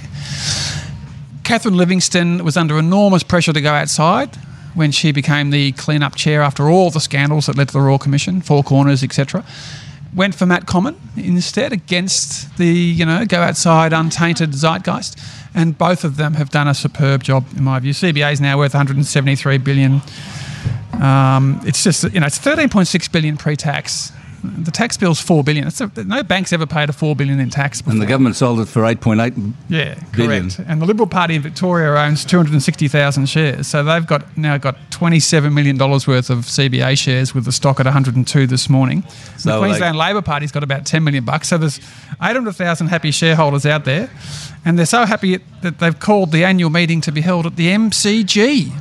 Catherine 1.43 1.75
Livingstone 1.75 2.43
was 2.43 2.55
under 2.57 2.77
enormous 2.77 3.23
pressure 3.23 3.53
to 3.53 3.61
go 3.61 3.71
outside 3.73 4.35
when 4.73 4.91
she 4.91 5.11
became 5.11 5.49
the 5.49 5.73
clean-up 5.73 6.15
chair 6.15 6.41
after 6.41 6.69
all 6.69 6.89
the 6.89 6.99
scandals 7.01 7.47
that 7.47 7.57
led 7.57 7.67
to 7.67 7.73
the 7.73 7.81
Royal 7.81 7.97
Commission, 7.99 8.41
Four 8.41 8.63
Corners, 8.63 9.03
etc. 9.03 9.43
Went 10.15 10.33
for 10.35 10.45
Matt 10.45 10.65
Comyn 10.65 10.95
instead 11.17 11.73
against 11.73 12.57
the, 12.57 12.67
you 12.67 13.05
know, 13.05 13.25
go 13.25 13.41
outside 13.41 13.91
untainted 13.91 14.51
zeitgeist. 14.53 15.19
And 15.53 15.77
both 15.77 16.05
of 16.05 16.15
them 16.15 16.35
have 16.35 16.49
done 16.49 16.69
a 16.69 16.73
superb 16.73 17.23
job, 17.23 17.45
in 17.57 17.63
my 17.65 17.79
view. 17.79 17.91
CBA 17.91 18.31
is 18.31 18.39
now 18.39 18.57
worth 18.57 18.73
173 18.73 19.57
billion. 19.57 20.01
Um, 20.93 21.59
it's 21.63 21.83
just 21.83 22.03
you 22.13 22.19
know 22.19 22.27
it's 22.27 22.39
13.6 22.39 23.11
billion 23.11 23.37
pre-tax. 23.37 24.11
The 24.43 24.71
tax 24.71 24.97
bill's 24.97 25.21
four 25.21 25.43
billion. 25.43 25.67
It's 25.67 25.81
a, 25.81 25.91
no 26.03 26.23
bank's 26.23 26.51
ever 26.51 26.65
paid 26.65 26.89
a 26.89 26.93
four 26.93 27.15
billion 27.15 27.39
in 27.39 27.51
tax 27.51 27.79
before. 27.79 27.93
And 27.93 28.01
the 28.01 28.07
government 28.07 28.35
sold 28.35 28.59
it 28.59 28.67
for 28.67 28.83
eight 28.85 28.99
point 28.99 29.19
eight. 29.19 29.35
yeah, 29.69 29.99
billion. 30.15 30.49
correct. 30.49 30.67
And 30.67 30.81
the 30.81 30.87
Liberal 30.87 31.05
Party 31.05 31.35
in 31.35 31.43
Victoria 31.43 31.91
owns 31.91 32.25
260,000 32.25 33.27
shares, 33.29 33.67
so 33.67 33.83
they've 33.83 34.05
got 34.05 34.35
now 34.35 34.57
got 34.57 34.77
27 34.89 35.53
million 35.53 35.77
dollars 35.77 36.07
worth 36.07 36.31
of 36.31 36.39
CBA 36.39 36.97
shares 36.97 37.35
with 37.35 37.45
the 37.45 37.51
stock 37.51 37.79
at 37.79 37.85
102 37.85 38.47
this 38.47 38.67
morning. 38.67 39.03
So 39.37 39.51
the 39.51 39.59
Queensland 39.59 39.95
Labor 39.95 40.23
Party's 40.23 40.51
got 40.51 40.63
about 40.63 40.87
10 40.87 41.03
million 41.03 41.23
bucks. 41.23 41.47
So 41.49 41.59
there's 41.59 41.79
800,000 42.19 42.87
happy 42.87 43.11
shareholders 43.11 43.67
out 43.67 43.85
there, 43.85 44.09
and 44.65 44.75
they're 44.79 44.87
so 44.87 45.05
happy 45.05 45.37
that 45.61 45.77
they've 45.77 45.99
called 45.99 46.31
the 46.31 46.43
annual 46.45 46.71
meeting 46.71 46.99
to 47.01 47.11
be 47.11 47.21
held 47.21 47.45
at 47.45 47.57
the 47.57 47.67
MCG 47.67 48.71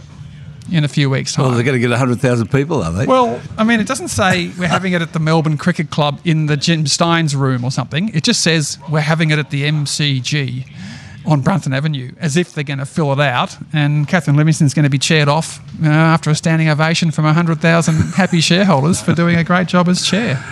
in 0.71 0.85
a 0.85 0.89
few 0.89 1.11
weeks' 1.11 1.33
time. 1.35 1.47
Well, 1.47 1.55
they're 1.55 1.65
going 1.65 1.81
to 1.81 1.89
get 1.89 1.97
hundred 1.97 2.21
thousand 2.21 2.51
people, 2.51 2.83
are 2.83 2.93
they? 2.93 3.07
Well, 3.07 3.41
I 3.59 3.65
mean, 3.65 3.81
it 3.81 3.87
doesn't 3.87 4.09
say 4.09 4.51
we're 4.59 4.69
having 4.69 4.93
it 4.93 5.03
at 5.03 5.13
the 5.13 5.19
Melbourne 5.19 5.59
Cricket 5.59 5.91
Club 5.91 6.21
in 6.25 6.47
the 6.47 6.57
Jim 6.57 6.85
Stynes 6.85 7.35
room 7.35 7.65
or 7.65 7.71
something. 7.71 8.15
It 8.15 8.25
just 8.25 8.43
says 8.43 8.79
we're 8.91 9.01
having 9.01 9.31
it 9.31 9.39
at 9.39 9.51
the 9.51 9.65
MCG 9.65 10.67
on 11.27 11.41
Brunton 11.43 11.73
Avenue, 11.73 12.13
as 12.19 12.37
if 12.37 12.55
they're 12.55 12.65
going 12.65 12.79
to 12.79 12.87
fill 12.87 13.13
it 13.13 13.21
out. 13.21 13.57
And 13.73 14.09
Catherine 14.09 14.37
Livingstone's 14.37 14.75
going 14.75 14.85
to 14.85 14.91
be 14.91 14.99
chaired 14.99 15.29
off 15.29 15.61
know, 15.81 15.91
after 15.91 16.31
a 16.31 16.35
standing 16.35 16.69
ovation 16.69 17.11
from 17.11 17.25
100,000 17.25 17.95
happy 18.15 18.41
shareholders 18.41 19.03
for 19.03 19.15
doing 19.15 19.37
a 19.37 19.45
great 19.45 19.69
job 19.69 19.89
as 19.89 20.07
chair. 20.07 20.43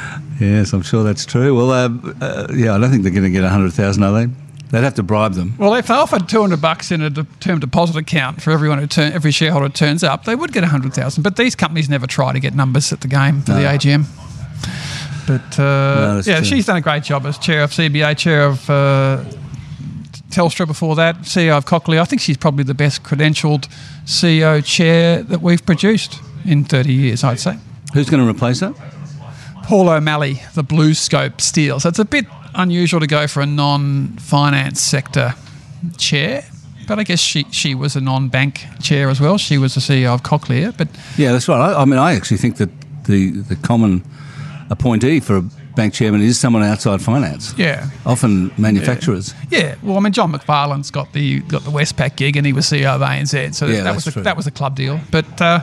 yes, 0.41 0.73
I'm 0.73 0.83
sure 0.83 1.05
that's 1.05 1.25
true. 1.25 1.57
Well, 1.57 1.71
uh, 1.71 1.89
uh, 2.21 2.49
yeah, 2.53 2.75
I 2.75 2.79
don't 2.79 2.91
think 2.91 3.03
they're 3.03 3.13
going 3.13 3.25
to 3.25 3.31
get 3.31 3.45
hundred 3.45 3.73
thousand, 3.73 4.03
are 4.03 4.13
they? 4.13 4.33
They'd 4.71 4.85
have 4.85 4.95
to 4.95 5.03
bribe 5.03 5.33
them. 5.33 5.55
Well, 5.59 5.75
if 5.75 5.87
they 5.87 5.95
offered 5.95 6.29
200 6.29 6.61
bucks 6.61 6.93
in 6.93 7.01
a 7.01 7.09
de- 7.09 7.27
term 7.41 7.59
deposit 7.59 7.97
account 7.97 8.43
for 8.43 8.51
everyone 8.51 8.79
who 8.79 8.87
turn, 8.87 9.13
every 9.13 9.31
shareholder 9.31 9.71
turns 9.71 10.05
up, 10.05 10.25
they 10.25 10.35
would 10.35 10.53
get 10.53 10.63
100,000. 10.63 11.23
But 11.23 11.37
these 11.37 11.55
companies 11.55 11.89
never 11.89 12.07
try 12.07 12.33
to 12.33 12.41
get 12.41 12.55
numbers 12.55 12.93
at 12.93 13.01
the 13.01 13.09
game 13.09 13.41
for 13.41 13.53
the 13.53 13.61
AGM. 13.61 14.05
But 15.27 15.59
uh, 15.59 16.15
that's 16.15 16.27
yeah, 16.27 16.37
true. 16.37 16.45
she's 16.45 16.67
done 16.67 16.77
a 16.77 16.81
great 16.81 17.03
job 17.03 17.27
as 17.27 17.39
chair 17.39 17.63
of 17.63 17.71
CBA, 17.71 18.17
chair 18.17 18.47
of 18.47 18.69
uh, 18.69 19.25
Telstra 20.31 20.67
before 20.67 20.97
that, 20.97 21.21
CEO 21.21 21.57
of 21.57 21.65
Cochlear. 21.65 22.01
I 22.01 22.05
think 22.05 22.21
she's 22.21 22.37
probably 22.37 22.65
the 22.65 22.75
best 22.75 23.03
credentialed 23.03 23.69
CEO 24.05 24.65
chair 24.65 25.23
that 25.23 25.41
we've 25.41 25.65
produced 25.65 26.21
in 26.45 26.65
30 26.65 26.93
years, 26.93 27.25
I'd 27.25 27.41
say. 27.41 27.59
Who's 27.95 28.09
going 28.09 28.23
to 28.23 28.31
replace 28.31 28.61
her? 28.61 28.75
Paul 29.65 29.91
O'Malley, 29.91 30.43
the 30.55 30.65
BlueScope 30.65 31.43
Steel. 31.43 31.79
So 31.79 31.91
it's 31.91 31.99
a 31.99 32.05
bit 32.07 32.25
unusual 32.59 33.01
to 33.01 33.07
go 33.07 33.27
for 33.27 33.41
a 33.41 33.47
non-finance 33.47 34.81
sector 34.81 35.35
chair, 35.97 36.45
but 36.87 36.99
I 36.99 37.05
guess 37.05 37.21
she, 37.21 37.45
she 37.51 37.75
was 37.75 37.97
a 37.97 38.01
non-bank 38.01 38.65
chair 38.83 39.09
as 39.09 39.21
well. 39.21 39.39
She 39.39 39.57
was 39.59 39.75
the 39.75 39.81
CEO 39.81 40.13
of 40.13 40.23
Cochlear, 40.23 40.77
but 40.77 40.89
Yeah, 41.17 41.33
that's 41.33 41.49
right. 41.49 41.73
I, 41.73 41.83
I 41.83 41.85
mean, 41.85 41.99
I 41.99 42.15
actually 42.15 42.39
think 42.39 42.57
that 42.57 42.71
the 43.05 43.31
the 43.31 43.57
common 43.57 44.05
appointee 44.71 45.21
for 45.21 45.39
a 45.39 45.43
bank 45.77 45.95
chairman 45.95 46.21
is 46.21 46.39
someone 46.39 46.63
outside 46.63 47.01
finance. 47.01 47.55
Yeah. 47.57 47.89
Often 48.05 48.51
manufacturers. 48.59 49.33
Yeah, 49.49 49.77
well, 49.83 49.97
I 49.97 50.01
mean, 50.01 50.13
John 50.13 50.33
McFarlane's 50.33 50.91
got 50.91 51.13
the 51.13 51.41
got 51.41 51.63
the 51.65 51.71
Westpac 51.71 52.17
gig, 52.17 52.37
and 52.37 52.45
he 52.45 52.53
was 52.53 52.67
CEO 52.67 52.95
of 52.95 53.01
ANZ, 53.01 53.55
so 53.55 53.67
Yeah, 53.67 53.85
that 53.85 53.95
was 53.95 54.07
a, 54.09 54.21
that 54.23 54.37
was 54.37 54.47
a 54.47 54.51
club 54.51 54.75
deal. 54.75 55.01
But 55.11 55.41
uh, 55.41 55.61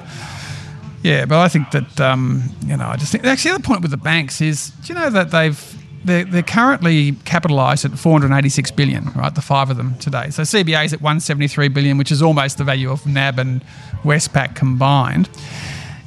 yeah, 1.04 1.26
but 1.26 1.40
I 1.40 1.50
think 1.50 1.72
that 1.72 2.00
um, 2.02 2.44
you 2.66 2.78
know, 2.78 2.88
I 2.88 2.96
just 2.96 3.12
think 3.12 3.26
actually 3.26 3.52
the 3.52 3.56
other 3.56 3.64
point 3.64 3.82
with 3.82 3.92
the 3.92 3.98
banks 3.98 4.42
is, 4.42 4.70
do 4.84 4.94
you 4.94 5.00
know 5.00 5.10
that 5.10 5.32
they've 5.32 5.60
they're, 6.06 6.24
they're 6.26 6.44
currently 6.44 7.14
capitalised 7.26 7.84
at 7.86 7.98
486 7.98 8.72
billion, 8.72 9.06
right? 9.16 9.34
The 9.34 9.42
five 9.42 9.70
of 9.70 9.78
them 9.78 9.98
today. 9.98 10.30
So 10.30 10.44
CBA 10.44 10.86
is 10.86 10.94
at 10.94 11.02
173 11.02 11.68
billion, 11.70 11.98
which 11.98 12.12
is 12.12 12.22
almost 12.22 12.58
the 12.58 12.64
value 12.64 12.92
of 12.92 13.06
NAB 13.06 13.40
and 13.40 13.64
Westpac 14.04 14.56
combined. 14.56 15.30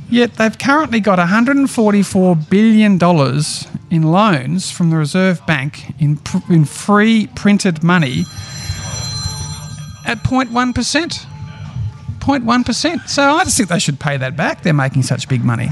Yet 0.08 0.34
they've 0.34 0.56
currently 0.58 1.00
got 1.00 1.18
144 1.18 2.36
billion 2.36 2.96
dollars 2.96 3.66
in 3.90 4.02
loans 4.04 4.70
from 4.70 4.90
the 4.90 4.96
Reserve 4.96 5.44
Bank 5.46 5.92
in 6.00 6.16
pr- 6.16 6.52
in 6.52 6.64
free 6.64 7.26
printed 7.34 7.82
money 7.82 8.24
at 10.06 10.18
0.1 10.24 10.74
percent. 10.74 11.26
0.1 12.20 12.64
percent. 12.64 13.02
So 13.08 13.22
I 13.22 13.44
just 13.44 13.56
think 13.56 13.68
they 13.68 13.78
should 13.78 14.00
pay 14.00 14.16
that 14.16 14.36
back. 14.36 14.62
They're 14.62 14.72
making 14.72 15.02
such 15.02 15.28
big 15.28 15.44
money. 15.44 15.68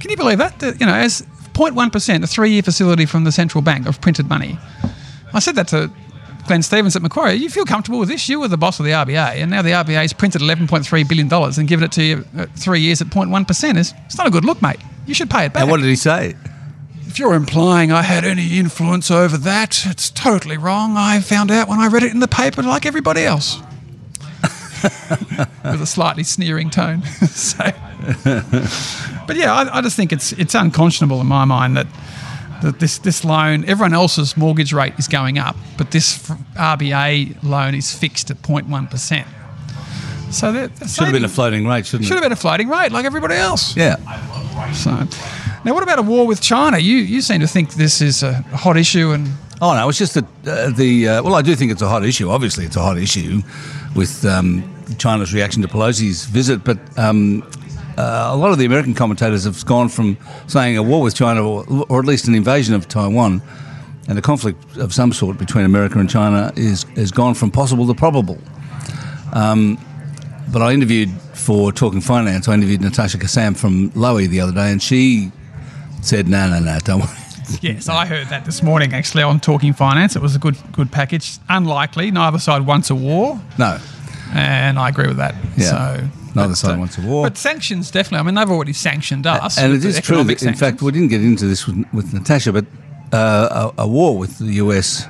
Can 0.00 0.10
you 0.10 0.16
believe 0.16 0.38
that? 0.38 0.58
That, 0.60 0.80
You 0.80 0.86
know, 0.86 0.94
as 0.94 1.26
0.1 1.58 1.92
percent, 1.92 2.22
a 2.22 2.26
three-year 2.26 2.62
facility 2.62 3.04
from 3.04 3.24
the 3.24 3.32
central 3.32 3.62
bank 3.62 3.86
of 3.86 4.00
printed 4.00 4.28
money. 4.28 4.58
I 5.34 5.40
said 5.40 5.56
that 5.56 5.68
to 5.68 5.90
Glenn 6.46 6.62
Stevens 6.62 6.94
at 6.94 7.02
Macquarie. 7.02 7.34
You 7.34 7.50
feel 7.50 7.64
comfortable 7.64 7.98
with 7.98 8.08
this? 8.08 8.28
You 8.28 8.40
were 8.40 8.48
the 8.48 8.56
boss 8.56 8.78
of 8.78 8.86
the 8.86 8.92
RBA, 8.92 9.36
and 9.36 9.50
now 9.50 9.62
the 9.62 9.70
RBA's 9.72 10.12
printed 10.12 10.40
11.3 10.40 11.08
billion 11.08 11.28
dollars 11.28 11.58
and 11.58 11.68
given 11.68 11.84
it 11.84 11.92
to 11.92 12.02
you 12.02 12.24
at 12.36 12.50
three 12.52 12.80
years 12.80 13.00
at 13.00 13.08
0.1 13.08 13.46
percent. 13.46 13.76
It's 13.76 14.16
not 14.16 14.26
a 14.26 14.30
good 14.30 14.44
look, 14.44 14.62
mate. 14.62 14.78
You 15.06 15.14
should 15.14 15.30
pay 15.30 15.46
it 15.46 15.52
back. 15.52 15.62
And 15.62 15.70
what 15.70 15.80
did 15.80 15.86
he 15.86 15.96
say? 15.96 16.36
If 17.06 17.18
you're 17.18 17.34
implying 17.34 17.90
I 17.90 18.02
had 18.02 18.24
any 18.24 18.58
influence 18.58 19.10
over 19.10 19.36
that, 19.38 19.84
it's 19.86 20.10
totally 20.10 20.58
wrong. 20.58 20.96
I 20.96 21.20
found 21.20 21.50
out 21.50 21.68
when 21.68 21.80
I 21.80 21.88
read 21.88 22.04
it 22.04 22.12
in 22.12 22.20
the 22.20 22.28
paper 22.28 22.62
like 22.62 22.86
everybody 22.86 23.24
else. 23.24 23.60
With 25.64 25.82
a 25.82 25.86
slightly 25.86 26.24
sneering 26.24 26.70
tone. 26.70 27.02
so, 27.28 27.64
but 29.26 29.36
yeah, 29.36 29.52
I, 29.52 29.78
I 29.78 29.80
just 29.80 29.96
think 29.96 30.12
it's 30.12 30.32
it's 30.32 30.54
unconscionable 30.54 31.20
in 31.20 31.26
my 31.26 31.44
mind 31.44 31.76
that, 31.76 31.86
that 32.62 32.80
this, 32.80 32.98
this 32.98 33.24
loan, 33.24 33.64
everyone 33.64 33.94
else's 33.94 34.36
mortgage 34.36 34.72
rate 34.72 34.94
is 34.98 35.08
going 35.08 35.38
up, 35.38 35.56
but 35.76 35.90
this 35.90 36.18
RBA 36.56 37.42
loan 37.42 37.74
is 37.74 37.94
fixed 37.94 38.30
at 38.30 38.42
0.1%. 38.42 39.26
So 40.30 40.52
that 40.52 40.88
Should 40.88 41.04
have 41.04 41.12
been 41.12 41.24
a 41.24 41.28
floating 41.28 41.66
rate, 41.66 41.86
shouldn't 41.86 42.04
it? 42.04 42.08
should 42.08 42.16
have 42.16 42.22
been 42.22 42.32
a 42.32 42.36
floating 42.36 42.68
rate 42.68 42.92
like 42.92 43.06
everybody 43.06 43.34
else. 43.34 43.76
Yeah. 43.76 43.96
So, 44.72 44.90
now 45.64 45.72
what 45.74 45.82
about 45.82 45.98
a 45.98 46.02
war 46.02 46.26
with 46.26 46.42
China? 46.42 46.78
You 46.78 46.96
you 46.96 47.22
seem 47.22 47.40
to 47.40 47.46
think 47.46 47.74
this 47.74 48.02
is 48.02 48.22
a 48.22 48.42
hot 48.42 48.76
issue, 48.76 49.12
and 49.12 49.28
Oh 49.60 49.74
no, 49.74 49.88
it's 49.88 49.98
just 49.98 50.14
that 50.14 50.24
uh, 50.46 50.70
the 50.70 51.08
uh, 51.08 51.22
well, 51.22 51.34
I 51.34 51.42
do 51.42 51.54
think 51.56 51.72
it's 51.72 51.82
a 51.82 51.88
hot 51.88 52.04
issue. 52.04 52.30
Obviously, 52.30 52.64
it's 52.64 52.76
a 52.76 52.82
hot 52.82 52.98
issue 52.98 53.42
with 53.94 54.24
um, 54.24 54.62
China's 54.98 55.32
reaction 55.32 55.62
to 55.62 55.68
Pelosi's 55.68 56.24
visit, 56.24 56.64
but 56.64 56.78
um, 56.98 57.42
uh, 57.96 58.30
a 58.32 58.36
lot 58.36 58.52
of 58.52 58.58
the 58.58 58.64
American 58.64 58.94
commentators 58.94 59.44
have 59.44 59.64
gone 59.66 59.88
from 59.88 60.16
saying 60.46 60.76
a 60.76 60.82
war 60.82 61.02
with 61.02 61.14
China, 61.14 61.46
or, 61.46 61.64
or 61.88 61.98
at 61.98 62.06
least 62.06 62.28
an 62.28 62.34
invasion 62.34 62.74
of 62.74 62.86
Taiwan, 62.88 63.42
and 64.08 64.18
a 64.18 64.22
conflict 64.22 64.76
of 64.76 64.94
some 64.94 65.12
sort 65.12 65.36
between 65.36 65.64
America 65.64 65.98
and 65.98 66.08
China 66.08 66.52
is 66.56 66.84
has 66.96 67.10
gone 67.10 67.34
from 67.34 67.50
possible 67.50 67.86
to 67.86 67.94
probable. 67.94 68.38
Um, 69.32 69.78
but 70.52 70.62
I 70.62 70.72
interviewed 70.72 71.10
for 71.34 71.72
Talking 71.72 72.00
Finance. 72.00 72.48
I 72.48 72.54
interviewed 72.54 72.80
Natasha 72.80 73.18
Kassam 73.18 73.56
from 73.56 73.90
Lowy 73.90 74.28
the 74.28 74.40
other 74.40 74.52
day, 74.52 74.70
and 74.70 74.82
she 74.82 75.32
said, 76.00 76.28
"No, 76.28 76.48
no, 76.48 76.60
no, 76.60 76.78
don't 76.84 77.00
worry." 77.00 77.27
Yes, 77.62 77.88
I 77.88 78.06
heard 78.06 78.28
that 78.28 78.44
this 78.44 78.62
morning 78.62 78.92
actually 78.94 79.22
on 79.22 79.40
Talking 79.40 79.72
Finance. 79.72 80.16
It 80.16 80.22
was 80.22 80.34
a 80.36 80.38
good 80.38 80.56
good 80.72 80.90
package. 80.92 81.38
Unlikely, 81.48 82.10
neither 82.10 82.38
side 82.38 82.66
wants 82.66 82.90
a 82.90 82.94
war, 82.94 83.40
No, 83.58 83.78
and 84.34 84.78
I 84.78 84.88
agree 84.88 85.06
with 85.08 85.16
that. 85.18 85.34
Yeah. 85.56 85.64
So 85.70 86.08
Neither 86.34 86.48
but, 86.50 86.54
side 86.56 86.74
uh, 86.76 86.78
wants 86.78 86.98
a 86.98 87.02
war. 87.02 87.24
But 87.24 87.36
sanctions 87.38 87.90
definitely. 87.90 88.18
I 88.18 88.22
mean, 88.24 88.34
they've 88.34 88.50
already 88.50 88.72
sanctioned 88.74 89.26
us. 89.26 89.58
And 89.58 89.72
it 89.72 89.84
is 89.84 90.00
true 90.00 90.22
that, 90.24 90.42
in 90.42 90.54
fact, 90.54 90.82
we 90.82 90.92
didn't 90.92 91.08
get 91.08 91.22
into 91.22 91.46
this 91.46 91.66
with, 91.66 91.84
with 91.92 92.12
Natasha, 92.12 92.52
but 92.52 92.66
uh, 93.12 93.72
a, 93.78 93.82
a 93.82 93.88
war 93.88 94.16
with 94.18 94.38
the 94.38 94.52
US 94.64 95.06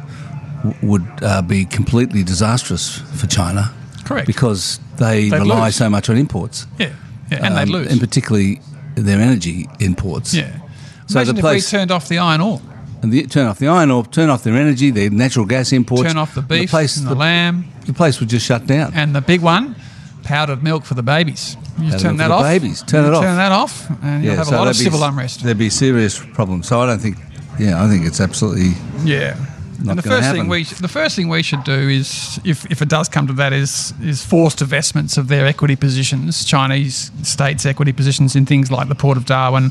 w- 0.63 0.77
would 0.83 1.07
uh, 1.23 1.43
be 1.43 1.65
completely 1.65 2.23
disastrous 2.23 2.99
for 3.17 3.27
China. 3.27 3.75
Correct. 4.05 4.27
Because 4.27 4.79
they 4.97 5.29
They'd 5.29 5.41
rely 5.41 5.67
lose. 5.67 5.77
so 5.77 5.91
much 5.91 6.09
on 6.09 6.17
imports. 6.17 6.67
yeah, 6.79 6.93
yeah, 7.31 7.45
and 7.45 7.57
they 7.57 7.63
Um, 7.63 7.69
lose. 7.71 7.91
And 7.91 8.01
particularly 8.01 8.61
their 8.95 9.21
energy 9.21 9.69
imports. 9.81 10.33
yeah. 10.33 10.61
So 11.09 11.19
Imagine 11.21 11.35
the 11.35 11.39
if 11.41 11.43
place, 11.43 11.73
we 11.73 11.79
turned 11.79 11.91
off 11.91 12.09
the 12.09 12.19
iron 12.19 12.41
ore, 12.41 12.61
and 13.03 13.11
the, 13.13 13.27
turn 13.27 13.47
off 13.47 13.59
the 13.59 13.69
iron 13.69 13.91
ore, 13.91 14.05
turn 14.07 14.29
off 14.29 14.45
their 14.45 14.55
energy, 14.55 14.91
their 14.91 15.09
natural 15.11 15.47
gas 15.47 15.73
imports. 15.73 16.03
turn 16.03 16.17
off 16.19 16.35
the 16.35 16.43
beef 16.43 16.71
place, 16.71 16.97
and 16.99 17.07
the, 17.07 17.11
the, 17.11 17.19
lamb, 17.19 17.65
the 17.87 17.93
place 17.95 18.21
would 18.21 18.29
just 18.29 18.45
shut 18.47 18.67
down. 18.67 18.93
and 18.95 19.15
the 19.15 19.21
big 19.23 19.41
one, 19.41 19.75
powdered 20.23 20.63
milk 20.63 20.85
for 20.85 20.95
the 20.95 21.03
babies. 21.03 21.57
You 21.79 21.91
Powdered 21.91 22.01
turn 22.01 22.17
that 22.19 22.31
off. 22.31 22.43
babies. 22.43 22.83
Turn 22.83 23.05
it 23.07 23.15
off. 23.15 23.23
Turn 23.23 23.37
that 23.37 23.53
off, 23.53 23.89
and 24.03 24.23
you'll 24.25 24.35
have 24.37 24.49
a 24.49 24.57
lot 24.57 24.69
of 24.69 24.75
be- 24.75 24.85
civil 24.85 25.03
unrest. 25.03 25.43
There'd 25.43 25.57
be 25.57 25.71
serious 25.71 26.19
problems. 26.35 26.69
So 26.69 26.81
I 26.81 26.87
don't 26.87 26.99
think, 26.99 27.17
yeah, 27.59 27.83
I 27.83 27.89
think 27.89 28.05
it's 28.07 28.21
absolutely 28.21 28.73
Yeah. 29.05 29.37
Not 29.81 29.91
and 29.91 29.99
the 30.01 30.03
first 30.03 30.25
happen. 30.25 30.41
thing 30.41 30.49
we 30.49 30.65
the 30.65 30.89
first 30.89 31.15
thing 31.15 31.29
we 31.29 31.41
should 31.45 31.63
do 31.63 31.73
is 31.89 32.41
if, 32.45 32.69
if 32.69 32.83
it 32.83 32.89
does 32.89 33.09
come 33.09 33.29
to 33.29 33.33
that 33.35 33.53
is 33.53 33.95
is 34.03 34.25
forced 34.25 34.59
divestments 34.59 35.17
of 35.17 35.29
their 35.29 35.47
equity 35.47 35.77
positions, 35.77 36.45
Chinese 36.45 37.13
states' 37.23 37.65
equity 37.65 37.93
positions 37.93 38.35
in 38.35 38.45
things 38.45 38.73
like 38.73 38.89
the 38.89 38.97
Port 38.97 39.17
of 39.17 39.25
Darwin, 39.25 39.71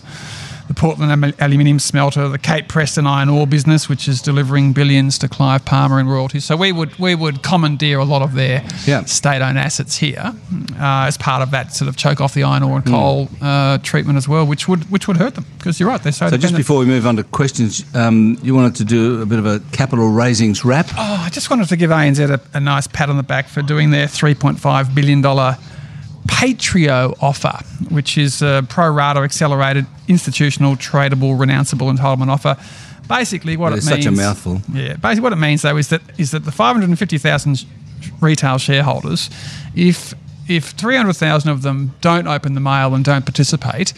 the 0.68 0.74
Portland 0.74 1.34
aluminium 1.40 1.80
smelter, 1.80 2.28
the 2.28 2.38
Cape 2.38 2.68
Preston 2.68 3.08
iron 3.08 3.30
ore 3.30 3.48
business, 3.48 3.88
which 3.90 4.08
is 4.08 4.22
delivering 4.22 4.74
billions 4.74 5.18
to 5.20 5.28
Clive 5.28 5.64
Palmer 5.66 6.00
in 6.00 6.08
royalties. 6.08 6.46
So 6.46 6.56
we 6.58 6.72
would 6.72 6.98
we 7.00 7.16
would 7.16 7.42
commandeer 7.44 8.00
a 8.00 8.04
lot 8.06 8.22
of 8.22 8.34
their 8.34 8.64
Yeah. 8.86 9.04
state-owned 9.06 9.58
assets 9.58 9.98
here 9.98 10.34
uh, 10.80 11.08
as 11.08 11.18
part 11.18 11.42
of 11.42 11.52
that 11.52 11.74
sort 11.74 11.88
of 11.88 11.96
choke 11.96 12.20
off 12.22 12.34
the 12.34 12.44
iron 12.44 12.64
ore 12.64 12.78
and 12.78 12.86
Hmm. 12.86 12.92
coal 12.94 13.30
uh, 13.42 13.78
treatment 13.80 14.18
as 14.18 14.28
well, 14.28 14.46
which 14.46 14.68
would 14.68 14.90
which 14.92 15.08
would 15.08 15.18
hurt 15.18 15.36
them 15.36 15.46
because 15.58 15.80
you're 15.80 15.90
right 15.90 16.02
they're 16.04 16.12
so. 16.12 16.30
So 16.30 16.38
just 16.38 16.56
before 16.56 16.80
we 16.80 16.86
move 16.86 17.06
on 17.08 17.16
to 17.16 17.24
questions, 17.24 17.84
um, 17.96 18.38
you 18.44 18.54
wanted 18.56 18.76
to 18.76 18.84
do 18.86 19.22
a 19.22 19.26
bit 19.26 19.40
of 19.40 19.46
a 19.46 19.60
capital 19.72 20.10
raisings 20.12 20.64
wrap. 20.66 20.88
Oh, 20.98 21.24
I 21.26 21.30
just 21.30 21.50
wanted 21.50 21.70
to 21.70 21.76
give 21.78 21.92
ANZ 21.92 22.20
a, 22.30 22.40
a 22.54 22.60
nice 22.60 22.88
pat 22.88 23.10
on 23.10 23.18
the 23.18 23.24
back 23.24 23.48
for 23.48 23.62
doing 23.62 23.92
their 23.92 24.08
$3.5 24.08 24.94
billion 24.96 25.22
PAITREO 26.38 27.18
offer, 27.20 27.58
which 27.90 28.16
is 28.18 28.44
a 28.44 28.64
pro 28.70 28.90
rata 28.92 29.22
accelerated 29.22 29.88
institutional 30.08 30.76
tradable 30.76 31.36
renounceable 31.36 31.92
entitlement 31.92 32.30
offer. 32.30 32.56
Basically, 33.08 33.58
what 33.58 33.74
It's 33.74 33.88
it 33.88 33.92
means. 33.92 34.06
such 34.06 34.14
a 34.14 34.16
mouthful. 34.16 34.62
Yeah, 34.72 34.98
basically, 34.98 35.22
what 35.22 35.34
it 35.34 35.38
means 35.38 35.64
though 35.64 35.78
is 35.78 35.88
that 35.88 36.02
is 36.20 36.32
that 36.32 36.46
the 36.46 36.52
550,000 36.52 37.66
retail 38.22 38.60
shareholders, 38.60 39.32
if 39.76 40.14
if 40.48 40.66
300,000 40.66 41.50
of 41.50 41.62
them 41.62 41.94
don't 42.02 42.28
open 42.28 42.54
the 42.54 42.60
mail 42.62 42.94
and 42.96 43.04
don't 43.04 43.26
participate, 43.26 43.94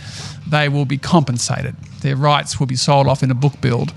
they 0.47 0.67
will 0.69 0.85
be 0.85 0.97
compensated. 0.97 1.75
Their 2.01 2.15
rights 2.15 2.59
will 2.59 2.67
be 2.67 2.75
sold 2.75 3.07
off 3.07 3.21
in 3.21 3.29
a 3.31 3.35
book 3.35 3.59
build, 3.61 3.93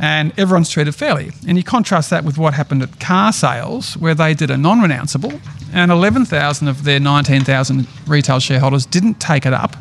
and 0.00 0.32
everyone's 0.38 0.70
treated 0.70 0.94
fairly. 0.94 1.32
And 1.46 1.56
you 1.58 1.64
contrast 1.64 2.10
that 2.10 2.24
with 2.24 2.38
what 2.38 2.54
happened 2.54 2.82
at 2.82 2.90
Carsales, 2.92 3.96
where 3.96 4.14
they 4.14 4.34
did 4.34 4.50
a 4.50 4.56
non-renounceable, 4.56 5.38
and 5.72 5.90
11,000 5.90 6.68
of 6.68 6.84
their 6.84 7.00
19,000 7.00 7.86
retail 8.06 8.40
shareholders 8.40 8.86
didn't 8.86 9.14
take 9.14 9.46
it 9.46 9.52
up. 9.52 9.76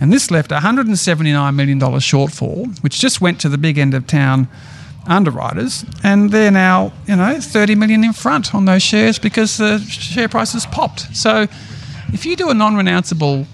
And 0.00 0.12
this 0.12 0.30
left 0.30 0.52
a 0.52 0.58
$179 0.58 1.54
million 1.54 1.80
shortfall, 1.80 2.78
which 2.82 3.00
just 3.00 3.20
went 3.20 3.40
to 3.40 3.48
the 3.48 3.58
big 3.58 3.78
end 3.78 3.94
of 3.94 4.06
town 4.06 4.48
underwriters. 5.06 5.84
And 6.04 6.30
they're 6.30 6.50
now, 6.50 6.92
you 7.06 7.16
know, 7.16 7.40
30 7.40 7.74
million 7.74 8.04
in 8.04 8.12
front 8.12 8.54
on 8.54 8.64
those 8.66 8.82
shares 8.82 9.18
because 9.18 9.56
the 9.56 9.78
share 9.80 10.28
price 10.28 10.52
has 10.52 10.66
popped. 10.66 11.16
So 11.16 11.46
if 12.12 12.24
you 12.24 12.36
do 12.36 12.50
a 12.50 12.54
non 12.54 12.74
renounceable 12.74 13.46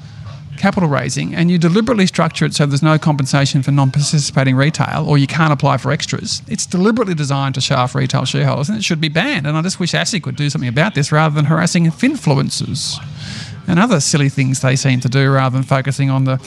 capital 0.65 0.89
raising 0.89 1.35
and 1.35 1.51
you 1.51 1.59
deliberately 1.59 2.07
structure 2.07 2.47
it 2.47 2.55
so 2.55 2.65
there's 2.65 2.83
no 2.83 2.99
compensation 2.99 3.63
for 3.63 3.71
non 3.71 3.91
participating 3.91 4.57
retail 4.57 5.05
or 5.07 5.19
you 5.19 5.27
can't 5.27 5.53
apply 5.53 5.77
for 5.77 5.93
extras, 5.93 6.41
it's 6.49 6.65
deliberately 6.65 7.13
designed 7.13 7.55
to 7.55 7.61
shaft 7.61 7.95
retail 7.95 8.25
shareholders 8.25 8.71
and 8.71 8.79
it 8.79 8.83
should 8.83 8.99
be 8.99 9.11
banned. 9.11 9.47
And 9.47 9.59
I 9.59 9.61
just 9.61 9.79
wish 9.79 9.93
ASIC 9.93 10.25
would 10.25 10.37
do 10.37 10.49
something 10.49 10.71
about 10.71 10.95
this 10.95 11.13
rather 11.13 11.35
than 11.35 11.45
harassing 11.45 11.85
influencers 11.85 12.97
and 13.69 13.79
other 13.79 14.01
silly 14.01 14.31
things 14.31 14.63
they 14.63 14.75
seem 14.75 15.01
to 15.01 15.09
do 15.11 15.31
rather 15.31 15.53
than 15.53 15.65
focusing 15.65 16.09
on 16.09 16.25
the, 16.25 16.41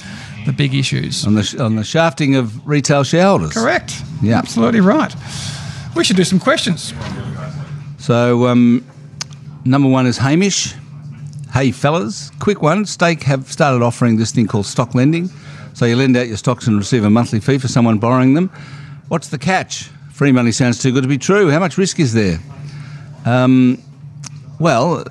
the 0.48 0.52
big 0.52 0.74
issues. 0.74 1.24
On 1.28 1.36
the, 1.36 1.58
on 1.60 1.76
the 1.76 1.84
shafting 1.84 2.36
of 2.36 2.68
retail 2.68 3.04
shareholders. 3.04 3.54
Correct. 3.54 4.02
Yeah. 4.24 4.40
Absolutely 4.40 4.82
right. 4.82 5.14
We 5.96 6.04
should 6.04 6.18
do 6.18 6.24
some 6.24 6.40
questions. 6.40 6.92
So, 8.00 8.48
um, 8.48 8.84
number 9.64 9.88
one 9.88 10.08
is 10.08 10.18
Hamish. 10.18 10.74
Hey, 11.54 11.72
fellas, 11.72 12.30
quick 12.40 12.62
one. 12.62 12.86
Stake 12.86 13.24
have 13.24 13.52
started 13.52 13.82
offering 13.84 14.18
this 14.18 14.32
thing 14.32 14.48
called 14.48 14.66
stock 14.66 14.94
lending. 14.94 15.30
So 15.74 15.86
you 15.86 15.96
lend 15.96 16.18
out 16.18 16.28
your 16.28 16.38
stocks 16.38 16.68
and 16.68 16.78
receive 16.78 17.04
a 17.04 17.10
monthly 17.10 17.40
fee 17.40 17.58
for 17.58 17.68
someone 17.68 18.00
borrowing 18.00 18.34
them. 18.34 18.50
What's 19.08 19.30
the 19.30 19.38
catch? 19.38 19.90
Free 20.12 20.32
money 20.32 20.52
sounds 20.52 20.82
too 20.82 20.92
good 20.92 21.04
to 21.04 21.08
be 21.08 21.18
true. 21.18 21.50
How 21.50 21.60
much 21.60 21.78
risk 21.78 22.00
is 22.00 22.14
there? 22.14 22.40
Um, 23.26 23.82
well, 24.60 25.06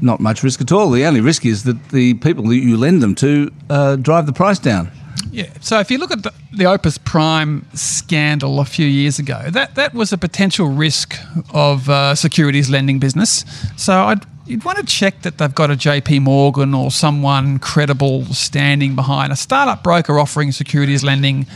not 0.00 0.20
much 0.20 0.42
risk 0.42 0.60
at 0.60 0.72
all. 0.72 0.90
The 0.90 1.04
only 1.04 1.20
risk 1.20 1.46
is 1.46 1.64
that 1.64 1.90
the 1.90 2.14
people 2.14 2.44
that 2.48 2.56
you 2.56 2.76
lend 2.76 3.02
them 3.02 3.14
to 3.16 3.52
uh, 3.70 3.96
drive 3.96 4.26
the 4.26 4.32
price 4.32 4.58
down. 4.58 4.90
Yeah. 5.30 5.50
So 5.60 5.78
if 5.78 5.90
you 5.90 5.98
look 5.98 6.10
at 6.10 6.22
the, 6.22 6.32
the 6.52 6.66
Opes 6.66 6.98
Prime 6.98 7.66
scandal 7.74 8.60
a 8.60 8.64
few 8.64 8.86
years 8.86 9.18
ago, 9.18 9.44
that 9.50 9.74
that 9.74 9.94
was 9.94 10.12
a 10.12 10.18
potential 10.18 10.68
risk 10.68 11.16
of 11.52 11.88
uh, 11.88 12.14
securities 12.14 12.70
lending 12.70 12.98
business. 12.98 13.44
So 13.76 14.04
I'd 14.04 14.24
you'd 14.48 14.64
want 14.64 14.78
to 14.78 14.84
check 14.84 15.22
that 15.22 15.38
they've 15.38 15.54
got 15.54 15.70
a 15.70 15.74
JP 15.74 16.22
Morgan 16.22 16.72
or 16.72 16.90
someone 16.90 17.58
credible 17.58 18.24
standing 18.26 18.94
behind 18.94 19.30
a 19.30 19.36
startup 19.36 19.82
broker 19.82 20.18
offering 20.18 20.52
securities 20.52 21.04
lending. 21.04 21.46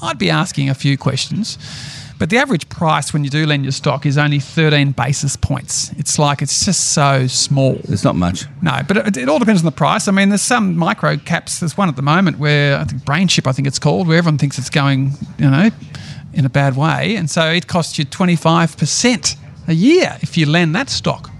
I'd 0.00 0.18
be 0.18 0.30
asking 0.30 0.70
a 0.70 0.74
few 0.74 0.96
questions. 0.96 1.58
But 2.18 2.30
the 2.30 2.38
average 2.38 2.68
price 2.68 3.12
when 3.12 3.22
you 3.22 3.30
do 3.30 3.46
lend 3.46 3.64
your 3.64 3.72
stock 3.72 4.04
is 4.04 4.18
only 4.18 4.40
13 4.40 4.92
basis 4.92 5.36
points. 5.36 5.92
It's 5.98 6.18
like 6.18 6.42
it's 6.42 6.64
just 6.64 6.92
so 6.92 7.26
small. 7.26 7.76
It's 7.84 8.02
not 8.02 8.16
much. 8.16 8.44
No, 8.62 8.80
but 8.86 8.96
it, 8.96 9.16
it 9.16 9.28
all 9.28 9.38
depends 9.38 9.60
on 9.60 9.66
the 9.66 9.72
price. 9.72 10.08
I 10.08 10.12
mean, 10.12 10.28
there's 10.28 10.42
some 10.42 10.76
micro 10.76 11.16
caps. 11.16 11.60
There's 11.60 11.76
one 11.76 11.88
at 11.88 11.96
the 11.96 12.02
moment 12.02 12.38
where 12.38 12.76
I 12.76 12.84
think 12.84 13.02
BrainChip, 13.02 13.46
I 13.46 13.52
think 13.52 13.68
it's 13.68 13.78
called, 13.78 14.08
where 14.08 14.18
everyone 14.18 14.38
thinks 14.38 14.58
it's 14.58 14.70
going, 14.70 15.12
you 15.38 15.48
know, 15.48 15.70
in 16.32 16.44
a 16.44 16.50
bad 16.50 16.76
way, 16.76 17.16
and 17.16 17.30
so 17.30 17.50
it 17.50 17.66
costs 17.68 17.98
you 17.98 18.04
25% 18.04 19.36
a 19.68 19.74
year 19.74 20.18
if 20.20 20.36
you 20.36 20.46
lend 20.46 20.74
that 20.74 20.90
stock 20.90 21.30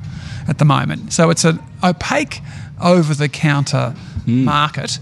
at 0.48 0.58
the 0.58 0.64
moment. 0.64 1.12
So 1.12 1.30
it's 1.30 1.44
an 1.44 1.60
opaque, 1.84 2.40
over-the-counter 2.82 3.90
hmm. 4.24 4.44
market. 4.44 4.98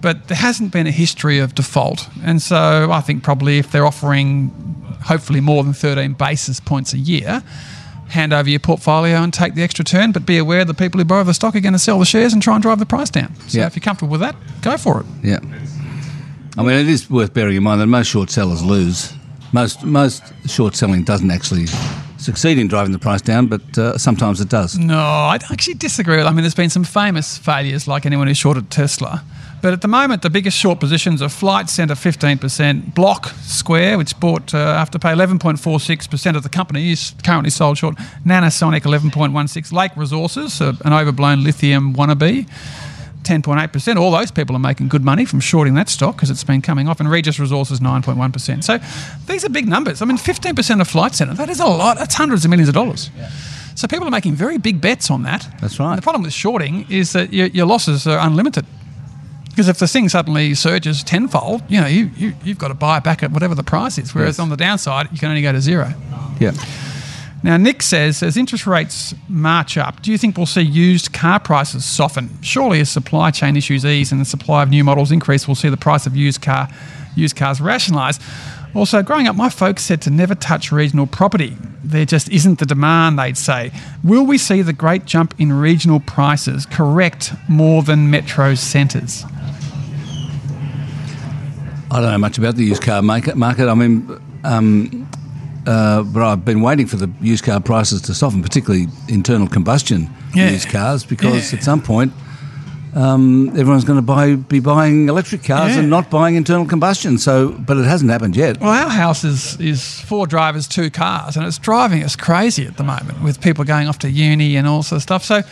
But 0.00 0.28
there 0.28 0.36
hasn't 0.36 0.72
been 0.72 0.86
a 0.86 0.92
history 0.92 1.38
of 1.38 1.54
default. 1.54 2.08
And 2.24 2.40
so 2.40 2.90
I 2.90 3.00
think 3.00 3.22
probably 3.22 3.58
if 3.58 3.72
they're 3.72 3.86
offering 3.86 4.50
hopefully 5.02 5.40
more 5.40 5.62
than 5.64 5.72
13 5.72 6.12
basis 6.14 6.60
points 6.60 6.92
a 6.92 6.98
year, 6.98 7.42
hand 8.08 8.32
over 8.32 8.48
your 8.48 8.60
portfolio 8.60 9.16
and 9.16 9.32
take 9.32 9.54
the 9.54 9.62
extra 9.62 9.84
turn. 9.84 10.12
But 10.12 10.24
be 10.26 10.38
aware 10.38 10.64
the 10.64 10.74
people 10.74 10.98
who 10.98 11.04
borrow 11.04 11.24
the 11.24 11.34
stock 11.34 11.54
are 11.56 11.60
going 11.60 11.72
to 11.72 11.78
sell 11.78 11.98
the 11.98 12.04
shares 12.04 12.32
and 12.32 12.42
try 12.42 12.54
and 12.54 12.62
drive 12.62 12.78
the 12.78 12.86
price 12.86 13.10
down. 13.10 13.34
So 13.48 13.58
Yeah. 13.58 13.66
if 13.66 13.76
you're 13.76 13.82
comfortable 13.82 14.12
with 14.12 14.20
that, 14.20 14.36
go 14.62 14.76
for 14.76 15.00
it. 15.00 15.06
Yeah. 15.22 15.40
I 16.56 16.62
mean, 16.62 16.72
it 16.72 16.88
is 16.88 17.08
worth 17.10 17.34
bearing 17.34 17.56
in 17.56 17.62
mind 17.62 17.80
that 17.80 17.86
most 17.86 18.08
short 18.08 18.30
sellers 18.30 18.62
lose. 18.62 19.12
Most 19.52 19.84
most 19.84 20.22
short 20.46 20.74
selling 20.76 21.04
doesn't 21.04 21.30
actually 21.30 21.66
succeed 22.28 22.58
in 22.58 22.68
driving 22.68 22.92
the 22.92 22.98
price 22.98 23.22
down, 23.22 23.46
but 23.46 23.78
uh, 23.78 23.96
sometimes 23.96 24.38
it 24.38 24.50
does. 24.50 24.78
No, 24.78 24.98
I 24.98 25.38
actually 25.50 25.78
disagree. 25.88 26.20
I 26.20 26.30
mean, 26.30 26.42
there's 26.42 26.60
been 26.64 26.68
some 26.68 26.84
famous 26.84 27.38
failures, 27.38 27.88
like 27.88 28.04
anyone 28.04 28.26
who 28.28 28.34
shorted 28.34 28.70
Tesla. 28.70 29.24
But 29.62 29.72
at 29.72 29.80
the 29.80 29.88
moment, 29.88 30.20
the 30.20 30.28
biggest 30.28 30.56
short 30.58 30.78
positions 30.78 31.22
are 31.22 31.30
Flight 31.30 31.70
Centre 31.70 31.94
15%, 31.94 32.94
Block 32.94 33.28
Square, 33.40 33.96
which 33.96 34.12
bought 34.20 34.54
uh, 34.54 34.84
Afterpay 34.84 35.14
11.46% 35.14 36.36
of 36.36 36.42
the 36.42 36.50
company, 36.50 36.92
is 36.92 37.14
currently 37.24 37.50
sold 37.50 37.78
short. 37.78 37.96
Nanosonic 38.26 38.82
11.16, 38.82 39.72
Lake 39.72 39.96
Resources, 39.96 40.60
uh, 40.60 40.74
an 40.84 40.92
overblown 40.92 41.42
lithium 41.42 41.94
wannabe. 41.94 42.46
10.8%. 43.28 43.96
All 43.96 44.10
those 44.10 44.30
people 44.30 44.56
are 44.56 44.60
making 44.60 44.88
good 44.88 45.04
money 45.04 45.24
from 45.26 45.40
shorting 45.40 45.74
that 45.74 45.88
stock 45.88 46.16
because 46.16 46.30
it's 46.30 46.44
been 46.44 46.62
coming 46.62 46.88
off. 46.88 46.98
And 47.00 47.10
Regis 47.10 47.38
Resources, 47.38 47.80
9.1%. 47.80 48.64
So 48.64 48.78
these 49.30 49.44
are 49.44 49.48
big 49.50 49.68
numbers. 49.68 50.00
I 50.00 50.06
mean, 50.06 50.16
15% 50.16 50.80
of 50.80 50.88
Flight 50.88 51.14
Centre, 51.14 51.34
that 51.34 51.48
is 51.50 51.60
a 51.60 51.66
lot. 51.66 51.98
That's 51.98 52.14
hundreds 52.14 52.44
of 52.44 52.50
millions 52.50 52.68
of 52.68 52.74
dollars. 52.74 53.10
So 53.74 53.86
people 53.86 54.08
are 54.08 54.10
making 54.10 54.34
very 54.34 54.58
big 54.58 54.80
bets 54.80 55.10
on 55.10 55.22
that. 55.24 55.46
That's 55.60 55.78
right. 55.78 55.90
And 55.90 55.98
the 55.98 56.02
problem 56.02 56.22
with 56.22 56.32
shorting 56.32 56.86
is 56.90 57.12
that 57.12 57.32
your, 57.32 57.46
your 57.48 57.66
losses 57.66 58.06
are 58.06 58.18
unlimited. 58.26 58.64
Because 59.50 59.68
if 59.68 59.78
the 59.78 59.86
thing 59.88 60.08
suddenly 60.08 60.54
surges 60.54 61.02
tenfold, 61.04 61.62
you 61.68 61.80
know, 61.80 61.86
you, 61.86 62.10
you, 62.16 62.34
you've 62.44 62.58
got 62.58 62.68
to 62.68 62.74
buy 62.74 62.96
it 62.98 63.04
back 63.04 63.22
at 63.22 63.30
whatever 63.32 63.54
the 63.54 63.62
price 63.64 63.98
is. 63.98 64.14
Whereas 64.14 64.36
Yes. 64.36 64.38
on 64.40 64.48
the 64.50 64.56
downside, 64.56 65.08
you 65.12 65.18
can 65.18 65.28
only 65.30 65.42
go 65.42 65.52
to 65.52 65.60
zero. 65.60 65.92
Yeah. 66.40 66.52
Now, 67.42 67.56
Nick 67.56 67.82
says, 67.82 68.22
as 68.22 68.36
interest 68.36 68.66
rates 68.66 69.14
march 69.28 69.78
up, 69.78 70.02
do 70.02 70.10
you 70.10 70.18
think 70.18 70.36
we'll 70.36 70.46
see 70.46 70.60
used 70.60 71.12
car 71.12 71.38
prices 71.38 71.84
soften? 71.84 72.30
Surely, 72.42 72.80
as 72.80 72.90
supply 72.90 73.30
chain 73.30 73.56
issues 73.56 73.84
ease 73.84 74.10
and 74.10 74.20
the 74.20 74.24
supply 74.24 74.62
of 74.64 74.70
new 74.70 74.82
models 74.82 75.12
increase, 75.12 75.46
we'll 75.46 75.54
see 75.54 75.68
the 75.68 75.76
price 75.76 76.06
of 76.06 76.16
used 76.16 76.42
car 76.42 76.68
used 77.14 77.36
cars 77.36 77.60
rationalise. 77.60 78.18
Also, 78.74 79.02
growing 79.02 79.26
up, 79.26 79.34
my 79.34 79.48
folks 79.48 79.82
said 79.82 80.00
to 80.02 80.10
never 80.10 80.34
touch 80.34 80.70
regional 80.70 81.06
property. 81.06 81.56
There 81.82 82.04
just 82.04 82.28
isn't 82.28 82.58
the 82.58 82.66
demand, 82.66 83.18
they'd 83.18 83.36
say. 83.36 83.72
Will 84.04 84.24
we 84.26 84.36
see 84.36 84.62
the 84.62 84.72
great 84.72 85.04
jump 85.04 85.34
in 85.38 85.52
regional 85.52 86.00
prices 86.00 86.66
correct 86.66 87.32
more 87.48 87.82
than 87.82 88.10
metro 88.10 88.54
centres? 88.54 89.24
I 91.90 92.00
don't 92.00 92.10
know 92.12 92.18
much 92.18 92.36
about 92.36 92.56
the 92.56 92.64
used 92.64 92.82
car 92.82 93.00
market. 93.00 93.36
I 93.40 93.74
mean, 93.74 94.20
um, 94.44 95.07
uh, 95.68 96.02
but 96.02 96.22
I've 96.22 96.44
been 96.44 96.60
waiting 96.62 96.86
for 96.86 96.96
the 96.96 97.10
used 97.20 97.44
car 97.44 97.60
prices 97.60 98.00
to 98.02 98.14
soften, 98.14 98.42
particularly 98.42 98.86
internal 99.08 99.46
combustion 99.48 100.08
Yeah. 100.34 100.50
used 100.50 100.68
cars, 100.70 101.04
because 101.04 101.52
Yeah. 101.52 101.58
at 101.58 101.64
some 101.64 101.80
point 101.82 102.12
um, 102.94 103.50
everyone's 103.50 103.84
going 103.84 103.98
to 103.98 104.02
buy 104.16 104.34
be 104.34 104.60
buying 104.60 105.08
electric 105.08 105.44
cars 105.44 105.72
Yeah. 105.74 105.80
and 105.80 105.90
not 105.90 106.10
buying 106.10 106.36
internal 106.36 106.64
combustion. 106.66 107.18
So, 107.18 107.50
but 107.50 107.76
it 107.76 107.84
hasn't 107.84 108.10
happened 108.10 108.34
yet. 108.34 108.60
Well, 108.60 108.70
our 108.70 108.88
house 108.90 109.24
is, 109.24 109.56
is 109.60 110.00
four 110.00 110.26
drivers, 110.26 110.66
two 110.66 110.88
cars, 110.90 111.36
and 111.36 111.46
it's 111.46 111.58
driving 111.58 112.02
us 112.02 112.16
crazy 112.16 112.66
at 112.66 112.76
the 112.78 112.82
moment 112.84 113.22
with 113.22 113.40
people 113.40 113.64
going 113.64 113.88
off 113.88 113.98
to 114.00 114.10
uni 114.10 114.56
and 114.56 114.66
all 114.66 114.82
sorts 114.82 115.00
of 115.00 115.02
stuff. 115.02 115.24
So, 115.24 115.42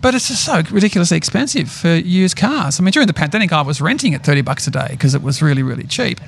but 0.00 0.14
it's 0.14 0.28
just 0.28 0.44
so 0.44 0.62
ridiculously 0.70 1.16
expensive 1.18 1.70
for 1.70 1.94
used 1.94 2.36
cars. 2.36 2.80
I 2.80 2.82
mean, 2.82 2.92
during 2.92 3.06
the 3.08 3.14
pandemic, 3.14 3.52
I 3.52 3.60
was 3.60 3.80
renting 3.80 4.14
at 4.14 4.24
30 4.24 4.40
bucks 4.40 4.66
a 4.66 4.70
day 4.70 4.88
because 4.90 5.14
it 5.14 5.22
was 5.22 5.42
really, 5.42 5.62
really 5.62 5.84
cheap. 5.86 6.18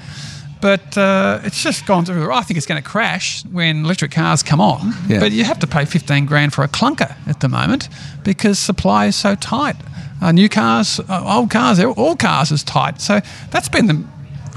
But 0.61 0.99
uh, 0.99 1.41
it's 1.45 1.63
just 1.63 1.87
gone 1.87 2.05
through. 2.05 2.33
I 2.33 2.43
think 2.43 2.57
it's 2.57 2.67
going 2.67 2.83
to 2.83 2.89
crash 2.89 3.45
when 3.47 3.85
electric 3.85 4.11
cars 4.11 4.43
come 4.43 4.61
on. 4.61 4.93
Yeah. 5.09 5.21
But 5.21 5.33
you 5.33 5.45
have 5.45 5.59
to 5.61 5.67
pay 5.67 5.85
15 5.85 6.27
grand 6.27 6.53
for 6.53 6.65
a 6.65 6.69
clunker 6.69 7.15
at 7.29 7.41
the 7.41 7.49
moment 7.49 7.89
because 8.25 8.59
supply 8.59 9.07
is 9.07 9.17
so 9.17 9.35
tight. 9.37 9.77
Uh, 10.21 10.33
new 10.33 10.49
cars, 10.49 11.01
uh, 11.09 11.23
old 11.25 11.51
cars, 11.51 11.79
all 11.79 12.17
cars 12.17 12.51
is 12.51 12.65
tight. 12.65 13.01
So 13.01 13.21
that's 13.51 13.69
been 13.69 13.87
the 13.87 14.05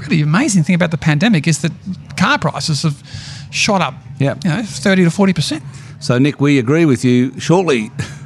really 0.00 0.20
amazing 0.20 0.64
thing 0.64 0.74
about 0.74 0.90
the 0.90 0.98
pandemic 0.98 1.46
is 1.46 1.62
that 1.62 1.72
car 2.16 2.38
prices 2.38 2.82
have 2.82 3.00
shot 3.50 3.80
up. 3.80 3.94
Yeah. 4.18 4.34
You 4.44 4.50
know, 4.50 4.62
30 4.62 5.04
to 5.04 5.10
40 5.10 5.32
percent. 5.32 5.62
So, 6.00 6.18
Nick, 6.18 6.40
we 6.40 6.58
agree 6.58 6.84
with 6.84 7.04
you. 7.04 7.38
Shortly, 7.38 7.90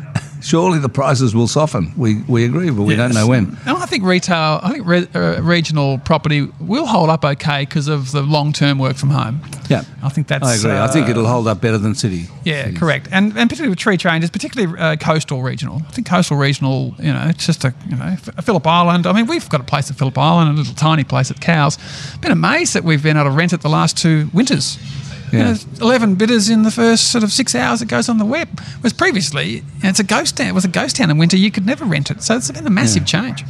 surely 0.47 0.79
the 0.79 0.89
prices 0.89 1.35
will 1.35 1.49
soften. 1.49 1.93
We 1.97 2.23
we 2.29 2.45
agree, 2.45 2.71
but 2.71 2.83
we 2.83 2.95
don't 2.95 3.13
know 3.13 3.27
when. 3.27 3.57
And 3.67 3.77
I 3.77 3.87
think 3.87 4.05
retail, 4.05 4.61
I 4.63 4.73
think 4.73 4.87
re- 4.87 5.09
uh, 5.15 5.43
regional 5.43 5.99
property 5.99 6.49
will 6.61 6.87
hold 6.87 7.11
up 7.11 7.25
okay 7.25 7.63
because 7.63 7.89
of 7.89 8.13
the 8.13 8.23
long-term 8.23 8.79
work 8.79 8.97
from 8.97 9.11
home. 9.11 9.41
Yeah, 9.69 9.83
I 10.03 10.09
think 10.09 10.29
that's. 10.29 10.47
I 10.47 10.55
agree. 10.55 10.79
I 10.79 10.87
think 10.87 11.09
uh, 11.09 11.11
it'll 11.11 11.27
hold 11.27 11.49
up 11.49 11.61
better 11.61 11.79
than 11.79 11.95
city. 11.95 12.29
Yeah, 12.45 12.65
cities. 12.65 12.79
correct. 12.79 13.09
And 13.11 13.37
and 13.37 13.51
particularly 13.51 13.71
with 13.71 13.79
tree 13.79 13.97
changes, 13.97 14.31
particularly 14.31 14.79
uh, 14.79 14.97
coastal 14.97 15.43
regional. 15.43 15.83
I 15.89 15.91
think 15.91 16.07
coastal 16.07 16.37
regional, 16.37 16.95
you 16.99 17.13
know, 17.13 17.27
it's 17.29 17.45
just 17.45 17.65
a 17.65 17.75
you 17.89 17.97
know 17.97 18.17
Phillip 18.43 18.67
Island. 18.67 19.07
I 19.07 19.13
mean, 19.13 19.27
we've 19.27 19.49
got 19.49 19.61
a 19.61 19.65
place 19.65 19.91
at 19.91 19.99
Phillip 19.99 20.17
Island, 20.17 20.51
a 20.51 20.53
little 20.53 20.75
tiny 20.75 21.05
place 21.05 21.31
at 21.31 21.41
Cowes. 21.41 21.79
Been 22.21 22.33
amazed 22.33 22.75
that 22.75 22.85
we've 22.85 23.03
been 23.03 23.17
able 23.17 23.31
to 23.31 23.37
rent 23.37 23.53
it 23.53 23.61
the 23.63 23.69
last 23.69 23.99
two 23.99 24.31
winters. 24.33 24.79
You 25.33 25.39
know, 25.41 25.55
Eleven 25.81 26.15
bidders 26.15 26.49
in 26.49 26.63
the 26.63 26.71
first 26.71 27.11
sort 27.11 27.25
of 27.25 27.33
six 27.33 27.55
hours 27.55 27.83
it 27.83 27.89
goes 27.89 28.09
on 28.09 28.19
the 28.19 28.25
web. 28.25 28.61
Whereas 28.81 28.93
previously, 28.93 29.65
it's 29.83 29.99
a 29.99 30.05
ghost 30.05 30.37
town. 30.37 30.49
It 30.49 30.55
was 30.55 30.65
a 30.65 30.69
ghost 30.69 30.97
town 30.97 31.11
in 31.11 31.19
winter. 31.19 31.37
You 31.37 31.51
could 31.51 31.67
never 31.67 31.85
rent 31.85 32.11
it. 32.11 32.23
So 32.23 32.37
it's 32.37 32.51
been 32.51 32.67
a 32.67 32.71
massive 32.71 33.07
change. 33.07 33.45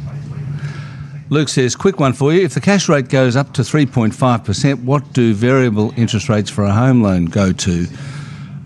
Luke 1.29 1.49
says, 1.49 1.75
quick 1.75 1.99
one 1.99 2.13
for 2.13 2.33
you. 2.33 2.41
If 2.41 2.53
the 2.53 2.61
cash 2.61 2.87
rate 2.87 3.09
goes 3.09 3.35
up 3.35 3.53
to 3.53 3.61
3.5%, 3.61 4.83
what 4.83 5.11
do 5.11 5.33
variable 5.33 5.93
interest 5.97 6.29
rates 6.29 6.49
for 6.49 6.63
a 6.63 6.71
home 6.71 7.03
loan 7.03 7.25
go 7.25 7.51
to? 7.51 7.85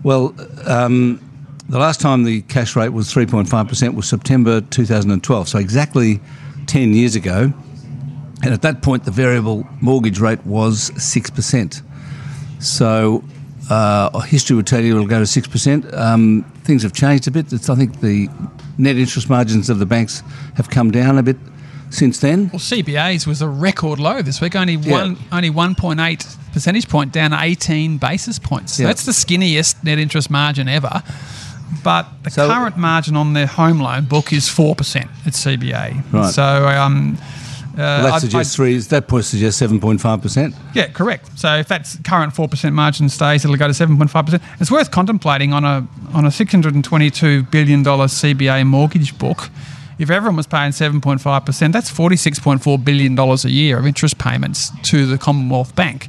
Well, 0.04 0.34
um, 0.66 1.20
the 1.68 1.78
last 1.78 2.00
time 2.00 2.22
the 2.22 2.42
cash 2.42 2.76
rate 2.76 2.90
was 2.90 3.12
3.5% 3.12 3.94
was 3.94 4.08
September 4.08 4.60
2012, 4.60 5.48
so 5.48 5.58
exactly 5.58 6.20
10 6.66 6.94
years 6.94 7.16
ago. 7.16 7.52
And 8.44 8.52
at 8.52 8.62
that 8.62 8.82
point, 8.82 9.04
the 9.04 9.10
variable 9.10 9.66
mortgage 9.80 10.20
rate 10.20 10.44
was 10.46 10.90
6%. 10.92 11.82
So 12.62 13.22
uh, 13.70 14.18
history 14.20 14.56
would 14.56 14.66
tell 14.66 14.80
you 14.80 14.94
it'll 14.94 15.06
go 15.06 15.18
to 15.24 15.24
6%. 15.24 15.96
Um, 15.96 16.44
things 16.64 16.82
have 16.82 16.92
changed 16.92 17.26
a 17.28 17.30
bit. 17.30 17.52
It's, 17.52 17.68
I 17.68 17.74
think 17.74 18.00
the 18.00 18.28
net 18.78 18.96
interest 18.96 19.28
margins 19.28 19.68
of 19.70 19.78
the 19.78 19.86
banks 19.86 20.22
have 20.56 20.70
come 20.70 20.90
down 20.90 21.18
a 21.18 21.22
bit 21.22 21.36
since 21.90 22.20
then. 22.20 22.48
Well, 22.48 22.58
CBA's 22.58 23.26
was 23.26 23.42
a 23.42 23.48
record 23.48 23.98
low 23.98 24.22
this 24.22 24.40
week. 24.40 24.56
Only 24.56 24.76
one, 24.76 25.16
only 25.30 25.50
one 25.50 25.74
point 25.74 26.00
eight 26.00 26.26
percentage 26.52 26.88
point 26.88 27.12
down, 27.12 27.32
eighteen 27.34 27.98
basis 27.98 28.38
points. 28.38 28.74
So 28.74 28.82
Yeah. 28.82 28.88
That's 28.88 29.04
the 29.04 29.12
skinniest 29.12 29.84
net 29.84 29.98
interest 29.98 30.30
margin 30.30 30.68
ever. 30.68 31.02
But 31.84 32.06
the 32.22 32.30
So- 32.30 32.48
current 32.48 32.76
margin 32.78 33.16
on 33.16 33.32
their 33.34 33.46
home 33.46 33.80
loan 33.80 34.04
book 34.06 34.32
is 34.32 34.48
four 34.48 34.74
percent 34.74 35.10
at 35.26 35.34
CBA. 35.34 36.02
Right. 36.12 36.32
So 36.32 36.66
um, 36.68 37.18
uh, 37.74 37.76
Well, 37.76 38.02
that 38.02 38.12
I'd- 38.14 38.20
suggests 38.20 38.52
I'd- 38.54 38.56
three. 38.56 38.78
That 38.78 39.08
point 39.08 39.24
suggests 39.24 39.58
seven 39.58 39.80
point 39.80 40.00
five 40.00 40.20
percent. 40.22 40.54
yeah, 40.74 40.88
correct. 40.88 41.30
So 41.38 41.56
if 41.56 41.68
that 41.68 41.94
current 42.04 42.34
four 42.34 42.48
percent 42.48 42.74
margin 42.74 43.08
stays, 43.08 43.44
it'll 43.44 43.56
go 43.56 43.66
to 43.66 43.74
seven 43.74 43.96
point 43.96 44.10
five 44.10 44.24
percent. 44.26 44.42
It's 44.60 44.70
worth 44.70 44.90
contemplating 44.90 45.52
on 45.52 45.64
a 45.64 45.86
on 46.12 46.24
a 46.26 46.30
six 46.30 46.52
hundred 46.52 46.74
and 46.74 46.84
twenty 46.84 47.10
two 47.10 47.44
billion 47.44 47.82
dollar 47.82 48.06
CBA 48.06 48.66
mortgage 48.66 49.16
book. 49.18 49.48
If 49.98 50.10
everyone 50.10 50.36
was 50.36 50.46
paying 50.46 50.72
seven 50.72 51.00
point 51.00 51.20
five 51.20 51.44
percent, 51.44 51.72
that's 51.72 51.88
forty 51.90 52.16
six 52.16 52.38
point 52.38 52.62
four 52.62 52.78
billion 52.78 53.14
dollars 53.14 53.44
a 53.44 53.50
year 53.50 53.78
of 53.78 53.86
interest 53.86 54.18
payments 54.18 54.70
to 54.90 55.06
the 55.06 55.16
Commonwealth 55.18 55.74
Bank. 55.74 56.08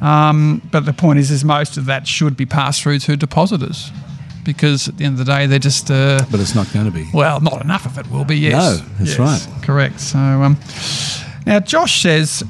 Um, 0.00 0.62
but 0.70 0.86
the 0.86 0.92
point 0.94 1.18
is, 1.18 1.30
is 1.30 1.44
most 1.44 1.76
of 1.76 1.84
that 1.86 2.06
should 2.06 2.36
be 2.36 2.46
passed 2.46 2.82
through 2.82 3.00
to 3.00 3.16
depositors, 3.16 3.92
because 4.44 4.88
at 4.88 4.96
the 4.96 5.04
end 5.04 5.18
of 5.20 5.26
the 5.26 5.32
day, 5.32 5.46
they're 5.46 5.58
just 5.58 5.90
uh, 5.90 6.24
But 6.30 6.40
it's 6.40 6.54
not 6.54 6.72
going 6.72 6.86
to 6.86 6.90
be. 6.92 7.08
well, 7.12 7.40
not 7.40 7.62
enough 7.62 7.86
of 7.86 7.98
it 7.98 8.10
will 8.10 8.24
be, 8.24 8.36
yes. 8.38 8.80
No, 8.80 8.86
that's 8.98 9.18
right. 9.18 9.48
Correct. 9.62 10.00
So, 10.00 10.18
um, 10.18 10.56
Now, 11.46 11.60
Josh 11.60 12.02
says, 12.02 12.42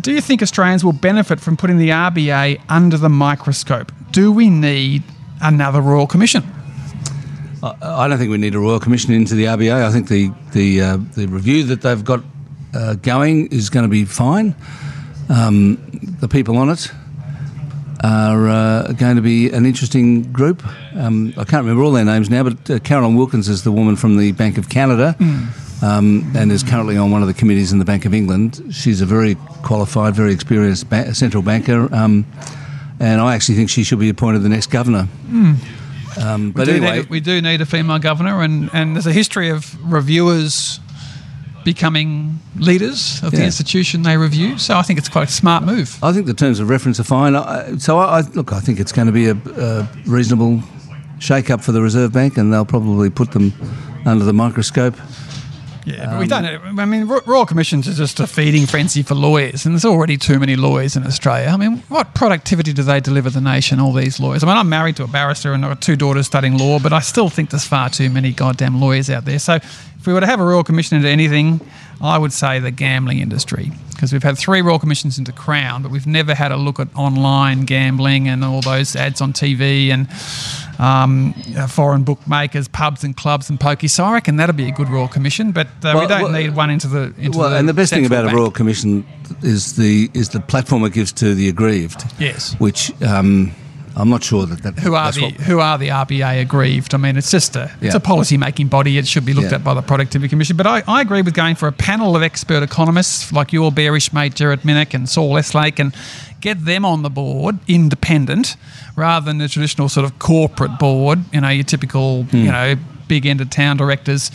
do 0.00 0.12
you 0.12 0.20
think 0.20 0.42
Australians 0.42 0.84
will 0.84 0.92
benefit 0.92 1.40
from 1.40 1.56
putting 1.56 1.78
the 1.78 1.90
RBA 1.90 2.60
under 2.68 2.96
the 2.96 3.08
microscope? 3.08 3.92
Do 4.12 4.30
we 4.32 4.48
need 4.50 5.02
another 5.40 5.80
Royal 5.80 6.06
Commission? 6.06 6.42
I 7.62 7.74
I 7.82 8.08
don't 8.08 8.18
think 8.18 8.30
we 8.30 8.38
need 8.38 8.54
a 8.54 8.58
royal 8.58 8.80
commission 8.80 9.12
into 9.12 9.34
the 9.34 9.44
RBA. 9.44 9.84
I 9.84 9.90
think 9.92 10.08
the 10.08 10.30
the 10.52 10.80
uh, 10.80 10.96
the 11.14 11.26
review 11.26 11.62
that 11.64 11.80
they've 11.82 12.04
got 12.04 12.22
uh, 12.74 12.94
going 12.94 13.46
is 13.52 13.70
going 13.70 13.84
to 13.84 13.88
be 13.88 14.04
fine. 14.04 14.54
Um, 15.28 15.78
the 16.20 16.28
people 16.28 16.56
on 16.58 16.68
it 16.70 16.90
are 18.02 18.48
uh, 18.48 18.92
going 18.92 19.16
to 19.16 19.22
be 19.22 19.50
an 19.50 19.64
interesting 19.66 20.32
group. 20.32 20.62
Um, 20.96 21.28
I 21.36 21.44
can't 21.44 21.64
remember 21.64 21.82
all 21.82 21.92
their 21.92 22.04
names 22.04 22.28
now, 22.28 22.42
but 22.42 22.70
uh, 22.70 22.78
Carolyn 22.80 23.14
Wilkins 23.14 23.48
is 23.48 23.62
the 23.62 23.72
woman 23.72 23.96
from 23.96 24.16
the 24.16 24.32
Bank 24.32 24.58
of 24.58 24.68
Canada. 24.68 25.16
Um, 25.84 26.30
and 26.36 26.52
is 26.52 26.62
currently 26.62 26.96
on 26.96 27.10
one 27.10 27.22
of 27.22 27.26
the 27.26 27.34
committees 27.34 27.72
in 27.72 27.80
the 27.80 27.84
Bank 27.84 28.04
of 28.04 28.14
England. 28.14 28.62
She's 28.70 29.00
a 29.00 29.06
very 29.06 29.34
qualified, 29.64 30.14
very 30.14 30.32
experienced 30.32 30.88
ba- 30.88 31.12
central 31.12 31.42
banker, 31.42 31.92
um, 31.92 32.24
and 33.00 33.20
I 33.20 33.34
actually 33.34 33.56
think 33.56 33.68
she 33.68 33.82
should 33.82 33.98
be 33.98 34.08
appointed 34.08 34.44
the 34.44 34.48
next 34.48 34.70
governor. 34.70 35.08
Um, 36.20 36.52
but 36.52 36.68
we, 36.68 36.72
do 36.72 36.72
anyway, 36.76 36.96
need, 36.98 37.10
we 37.10 37.18
do 37.18 37.42
need 37.42 37.60
a 37.62 37.66
female 37.66 37.98
governor, 37.98 38.42
and, 38.42 38.70
and 38.72 38.94
there's 38.94 39.08
a 39.08 39.12
history 39.12 39.48
of 39.48 39.74
reviewers 39.92 40.78
becoming 41.64 42.38
leaders 42.56 43.22
of 43.22 43.32
the 43.32 43.44
institution 43.44 44.02
they 44.02 44.16
review. 44.16 44.58
So 44.58 44.76
I 44.76 44.82
think 44.82 44.98
it's 44.98 45.08
quite 45.08 45.28
a 45.28 45.32
smart 45.32 45.64
move. 45.64 45.98
I 46.02 46.12
think 46.12 46.26
the 46.26 46.34
terms 46.34 46.60
of 46.60 46.68
reference 46.68 47.00
are 47.00 47.04
fine. 47.04 47.34
I, 47.34 47.76
so 47.78 47.98
I, 47.98 48.18
I 48.18 48.20
look, 48.34 48.52
I 48.52 48.60
think 48.60 48.80
it's 48.80 48.92
going 48.92 49.06
to 49.06 49.12
be 49.12 49.28
a, 49.28 49.36
a 49.56 49.88
reasonable 50.06 50.62
shake-up 51.18 51.60
for 51.60 51.72
the 51.72 51.80
Reserve 51.80 52.12
Bank, 52.12 52.36
and 52.36 52.52
they'll 52.52 52.64
probably 52.64 53.08
put 53.10 53.30
them 53.32 53.52
under 54.04 54.24
the 54.24 54.32
microscope. 54.32 54.94
Yeah, 55.84 56.06
but 56.06 56.18
we 56.18 56.24
um, 56.24 56.42
don't. 56.42 56.78
I 56.78 56.84
mean, 56.84 57.06
Royal 57.06 57.46
Commissions 57.46 57.88
is 57.88 57.98
just 57.98 58.20
a 58.20 58.26
feeding 58.26 58.66
frenzy 58.66 59.02
for 59.02 59.14
lawyers, 59.14 59.66
and 59.66 59.74
there's 59.74 59.84
already 59.84 60.16
too 60.16 60.38
many 60.38 60.56
lawyers 60.56 60.96
in 60.96 61.04
Australia. 61.04 61.48
I 61.48 61.56
mean, 61.56 61.78
what 61.88 62.14
productivity 62.14 62.72
do 62.72 62.82
they 62.82 63.00
deliver 63.00 63.30
the 63.30 63.40
nation? 63.40 63.80
All 63.80 63.92
these 63.92 64.20
lawyers. 64.20 64.44
I 64.44 64.46
mean, 64.46 64.56
I'm 64.56 64.68
married 64.68 64.96
to 64.96 65.04
a 65.04 65.08
barrister 65.08 65.52
and 65.52 65.64
I've 65.64 65.70
got 65.72 65.82
two 65.82 65.96
daughters 65.96 66.26
studying 66.26 66.56
law, 66.56 66.78
but 66.78 66.92
I 66.92 67.00
still 67.00 67.28
think 67.28 67.50
there's 67.50 67.66
far 67.66 67.90
too 67.90 68.10
many 68.10 68.32
goddamn 68.32 68.80
lawyers 68.80 69.10
out 69.10 69.24
there. 69.24 69.38
So, 69.38 69.54
if 69.54 70.06
we 70.06 70.12
were 70.12 70.20
to 70.20 70.26
have 70.26 70.40
a 70.40 70.44
Royal 70.44 70.64
Commission 70.64 70.96
into 70.96 71.08
anything, 71.08 71.60
I 72.00 72.18
would 72.18 72.32
say 72.32 72.58
the 72.58 72.70
gambling 72.70 73.18
industry, 73.18 73.72
because 74.02 74.12
we've 74.12 74.24
had 74.24 74.36
three 74.36 74.62
Royal 74.62 74.80
Commissions 74.80 75.16
into 75.16 75.30
Crown, 75.30 75.80
but 75.80 75.92
we've 75.92 76.08
never 76.08 76.34
had 76.34 76.50
a 76.50 76.56
look 76.56 76.80
at 76.80 76.88
online 76.96 77.60
gambling 77.60 78.26
and 78.26 78.44
all 78.44 78.60
those 78.60 78.96
ads 78.96 79.20
on 79.20 79.32
TV 79.32 79.90
and 79.90 80.08
um, 80.80 81.32
uh, 81.56 81.68
foreign 81.68 82.02
bookmakers, 82.02 82.66
pubs 82.66 83.04
and 83.04 83.16
clubs 83.16 83.48
and 83.48 83.60
pokies. 83.60 83.90
So 83.90 84.02
I 84.02 84.14
reckon 84.14 84.38
that'd 84.38 84.56
be 84.56 84.66
a 84.66 84.72
good 84.72 84.88
Royal 84.88 85.06
Commission, 85.06 85.52
but 85.52 85.68
uh, 85.84 85.96
we 86.00 86.08
don't 86.08 86.22
well, 86.22 86.32
need 86.32 86.56
one 86.56 86.68
into 86.68 86.88
the 86.88 87.14
into 87.16 87.38
well, 87.38 87.50
the 87.50 87.58
and 87.58 87.68
the 87.68 87.74
best 87.74 87.92
thing 87.92 88.04
about 88.04 88.24
a. 88.24 88.34
Royal 88.34 88.50
Commission 88.50 89.06
is 89.40 89.76
the 89.76 90.10
is 90.14 90.30
the 90.30 90.40
platform 90.40 90.82
it 90.82 90.92
gives 90.92 91.12
to 91.12 91.32
the 91.36 91.48
aggrieved. 91.48 92.02
Yes. 92.18 92.58
Which 92.58 92.90
um, 93.02 93.52
I'm 93.96 94.08
not 94.08 94.22
sure 94.22 94.46
that 94.46 94.62
that 94.62 94.78
Who 94.78 94.94
are 94.94 95.04
that's 95.04 95.16
the 95.16 95.22
what- 95.24 95.34
who 95.34 95.60
are 95.60 95.76
the 95.78 95.88
RBA 95.90 96.40
aggrieved? 96.40 96.94
I 96.94 96.98
mean, 96.98 97.16
it's 97.16 97.30
just 97.30 97.56
a 97.56 97.70
it's 97.80 97.94
a 97.94 98.00
policy 98.00 98.36
making 98.36 98.68
body. 98.68 98.96
It 98.98 99.06
should 99.06 99.24
be 99.24 99.34
looked 99.34 99.50
Yeah. 99.50 99.56
at 99.56 99.64
by 99.64 99.74
the 99.74 99.82
Productivity 99.82 100.28
Commission. 100.28 100.56
But 100.56 100.66
I, 100.66 100.82
I 100.88 101.00
agree 101.00 101.22
with 101.22 101.34
going 101.34 101.54
for 101.56 101.68
a 101.68 101.72
panel 101.72 102.16
of 102.16 102.22
expert 102.22 102.62
economists 102.62 103.32
like 103.32 103.52
your 103.52 103.70
bearish 103.72 104.12
mate 104.12 104.34
Gerard 104.34 104.62
Minack 104.62 104.94
and 104.94 105.08
Saul 105.08 105.34
Eslake 105.34 105.78
and 105.78 105.94
get 106.40 106.64
them 106.64 106.84
on 106.84 107.02
the 107.02 107.10
board, 107.10 107.58
independent, 107.68 108.56
rather 108.96 109.26
than 109.26 109.38
the 109.38 109.48
traditional 109.48 109.88
sort 109.88 110.04
of 110.04 110.18
corporate 110.18 110.78
board. 110.78 111.20
You 111.32 111.40
know, 111.42 111.48
your 111.50 111.64
typical 111.64 112.24
Hmm. 112.24 112.36
you 112.36 112.50
know 112.52 112.74
big 113.08 113.26
end 113.26 113.40
of 113.42 113.50
town 113.50 113.76
directors. 113.76 114.30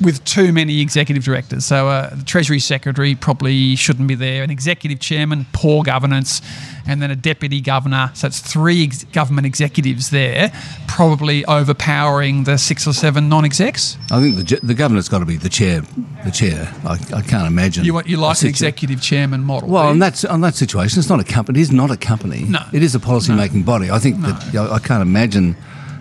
With 0.00 0.24
too 0.24 0.52
many 0.52 0.80
executive 0.80 1.24
directors, 1.24 1.64
so 1.64 1.88
uh, 1.88 2.14
the 2.14 2.24
Treasury 2.24 2.60
Secretary 2.60 3.16
probably 3.16 3.74
shouldn't 3.74 4.06
be 4.06 4.14
there. 4.14 4.44
An 4.44 4.50
executive 4.50 5.00
chairman, 5.00 5.46
poor 5.52 5.82
governance, 5.82 6.40
and 6.86 7.02
then 7.02 7.10
a 7.10 7.16
deputy 7.16 7.60
governor. 7.60 8.10
So 8.14 8.28
it's 8.28 8.38
three 8.38 8.84
ex- 8.84 9.02
government 9.04 9.46
executives 9.46 10.10
there, 10.10 10.52
probably 10.86 11.44
overpowering 11.46 12.44
the 12.44 12.58
six 12.58 12.86
or 12.86 12.92
seven 12.92 13.28
non-execs. 13.28 13.98
I 14.12 14.20
think 14.20 14.36
the 14.36 14.60
the 14.62 14.74
governor's 14.74 15.08
got 15.08 15.18
to 15.18 15.26
be 15.26 15.36
the 15.36 15.48
chair. 15.48 15.82
The 16.24 16.30
chair. 16.30 16.72
I, 16.84 16.92
I 17.14 17.22
can't 17.22 17.46
imagine. 17.48 17.84
You 17.84 17.94
want 17.94 18.06
you 18.06 18.18
like 18.18 18.40
an 18.42 18.48
executive 18.48 19.02
chairman 19.02 19.42
model? 19.42 19.68
Well, 19.68 19.88
on 19.88 19.98
that 19.98 20.24
on 20.26 20.40
that 20.42 20.54
situation, 20.54 21.00
it's 21.00 21.08
not 21.08 21.18
a 21.20 21.24
company. 21.24 21.58
It 21.58 21.62
is 21.62 21.72
not 21.72 21.90
a 21.90 21.96
company. 21.96 22.44
No. 22.44 22.60
it 22.72 22.82
is 22.82 22.94
a 22.94 23.00
policy-making 23.00 23.64
body. 23.64 23.90
I 23.90 23.98
think 23.98 24.20
that 24.20 24.54
I 24.54 24.74
I 24.74 24.78
can't 24.78 25.02
imagine 25.02 25.56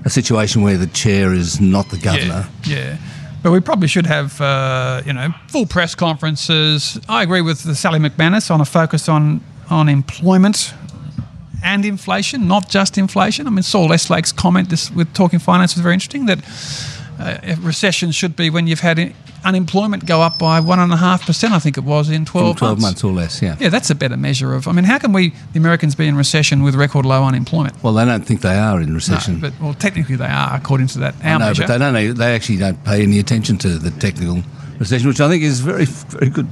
a 0.06 0.10
situation 0.10 0.62
where 0.62 0.78
the 0.78 0.88
chair 0.88 1.34
is 1.34 1.60
not 1.60 1.90
the 1.90 1.98
governor. 1.98 2.48
Yeah, 2.64 2.76
yeah. 2.78 2.98
But 3.48 3.54
we 3.54 3.62
probably 3.62 3.88
should 3.88 4.08
have, 4.08 4.42
uh, 4.42 5.02
you 5.06 5.14
know, 5.14 5.34
full 5.48 5.66
press 5.66 5.96
conferences. 5.96 7.00
I 7.08 7.24
agree 7.24 7.40
with 7.40 7.64
the 7.64 7.76
Sally 7.76 7.98
McManus 7.98 8.52
on 8.52 8.60
a 8.60 8.66
focus 8.66 9.08
on 9.08 9.40
on 9.70 9.88
employment 9.88 10.74
and 11.64 11.86
inflation, 11.86 12.50
not 12.50 12.68
just 12.68 12.98
inflation. 12.98 13.48
I 13.48 13.52
mean, 13.52 13.64
Saul 13.64 13.88
Eslake's 13.94 14.34
comment 14.34 14.70
this 14.70 14.92
with 14.92 15.14
Talking 15.14 15.40
Finance 15.40 15.76
was 15.76 15.82
very 15.82 15.94
interesting 15.94 16.26
that 16.26 16.40
uh, 17.20 17.56
recession 17.62 18.12
should 18.12 18.36
be 18.36 18.50
when 18.50 18.68
you've 18.68 18.80
had 18.82 19.14
unemployment 19.44 20.06
go 20.06 20.22
up 20.22 20.38
by 20.38 20.60
one 20.60 20.80
and 20.80 20.92
a 20.92 20.98
half 20.98 21.26
percent. 21.26 21.54
I 21.54 21.60
think 21.60 21.78
it 21.78 21.84
was 21.84 22.10
in 22.10 22.26
twelve, 22.26 22.50
In 22.50 22.56
Twelve 22.56 22.82
months 22.82 23.04
or 23.04 23.12
less. 23.12 23.42
Yeah. 23.42 23.56
Yeah, 23.60 23.70
that's 23.70 23.90
a 23.90 23.96
better 23.96 24.18
measure 24.18 24.54
of. 24.54 24.68
I 24.68 24.72
mean, 24.72 24.86
how 24.86 24.98
can 25.00 25.14
we, 25.14 25.34
the 25.54 25.60
Americans, 25.60 25.96
be 25.96 26.08
in 26.08 26.16
recession 26.16 26.64
with 26.64 26.76
record 26.76 27.06
low 27.06 27.24
unemployment? 27.24 27.82
Well, 27.84 27.94
they 27.94 28.06
don't 28.06 28.26
think 28.26 28.42
they 28.42 28.58
are 28.58 28.80
in 28.82 28.94
recession, 28.94 29.36
No, 29.36 29.50
but 29.50 29.60
well, 29.62 29.74
technically 29.74 30.16
they 30.16 30.26
are, 30.26 30.56
according 30.56 30.88
to 30.88 31.00
that 31.00 31.16
our 31.24 31.40
know, 31.40 31.46
measure. 31.48 31.64
but 31.66 31.78
they 31.78 31.78
don't. 31.80 32.18
They 32.18 32.36
actually 32.36 32.58
don't 32.58 32.84
pay 32.84 33.04
any 33.04 33.20
attention 33.20 33.58
to 33.60 33.78
the 33.80 33.92
technical 33.92 34.44
recession, 34.80 35.08
which 35.08 35.22
I 35.22 35.28
think 35.30 35.44
is 35.44 35.60
very, 35.62 35.86
very 35.86 36.30
good. 36.30 36.48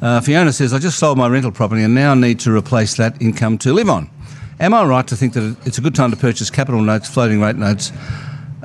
Uh, 0.00 0.20
Fiona 0.20 0.52
says, 0.52 0.72
"I 0.72 0.78
just 0.78 0.98
sold 0.98 1.18
my 1.18 1.26
rental 1.28 1.50
property 1.52 1.82
and 1.82 1.94
now 1.94 2.14
need 2.14 2.40
to 2.40 2.54
replace 2.54 2.94
that 2.96 3.20
income 3.20 3.58
to 3.58 3.72
live 3.72 3.88
on. 3.88 4.10
Am 4.60 4.72
I 4.72 4.84
right 4.84 5.06
to 5.08 5.16
think 5.16 5.34
that 5.34 5.56
it's 5.66 5.76
a 5.78 5.80
good 5.82 5.94
time 5.94 6.10
to 6.10 6.16
purchase 6.16 6.48
capital 6.50 6.80
notes, 6.80 7.08
floating 7.08 7.40
rate 7.40 7.56
notes? 7.56 7.92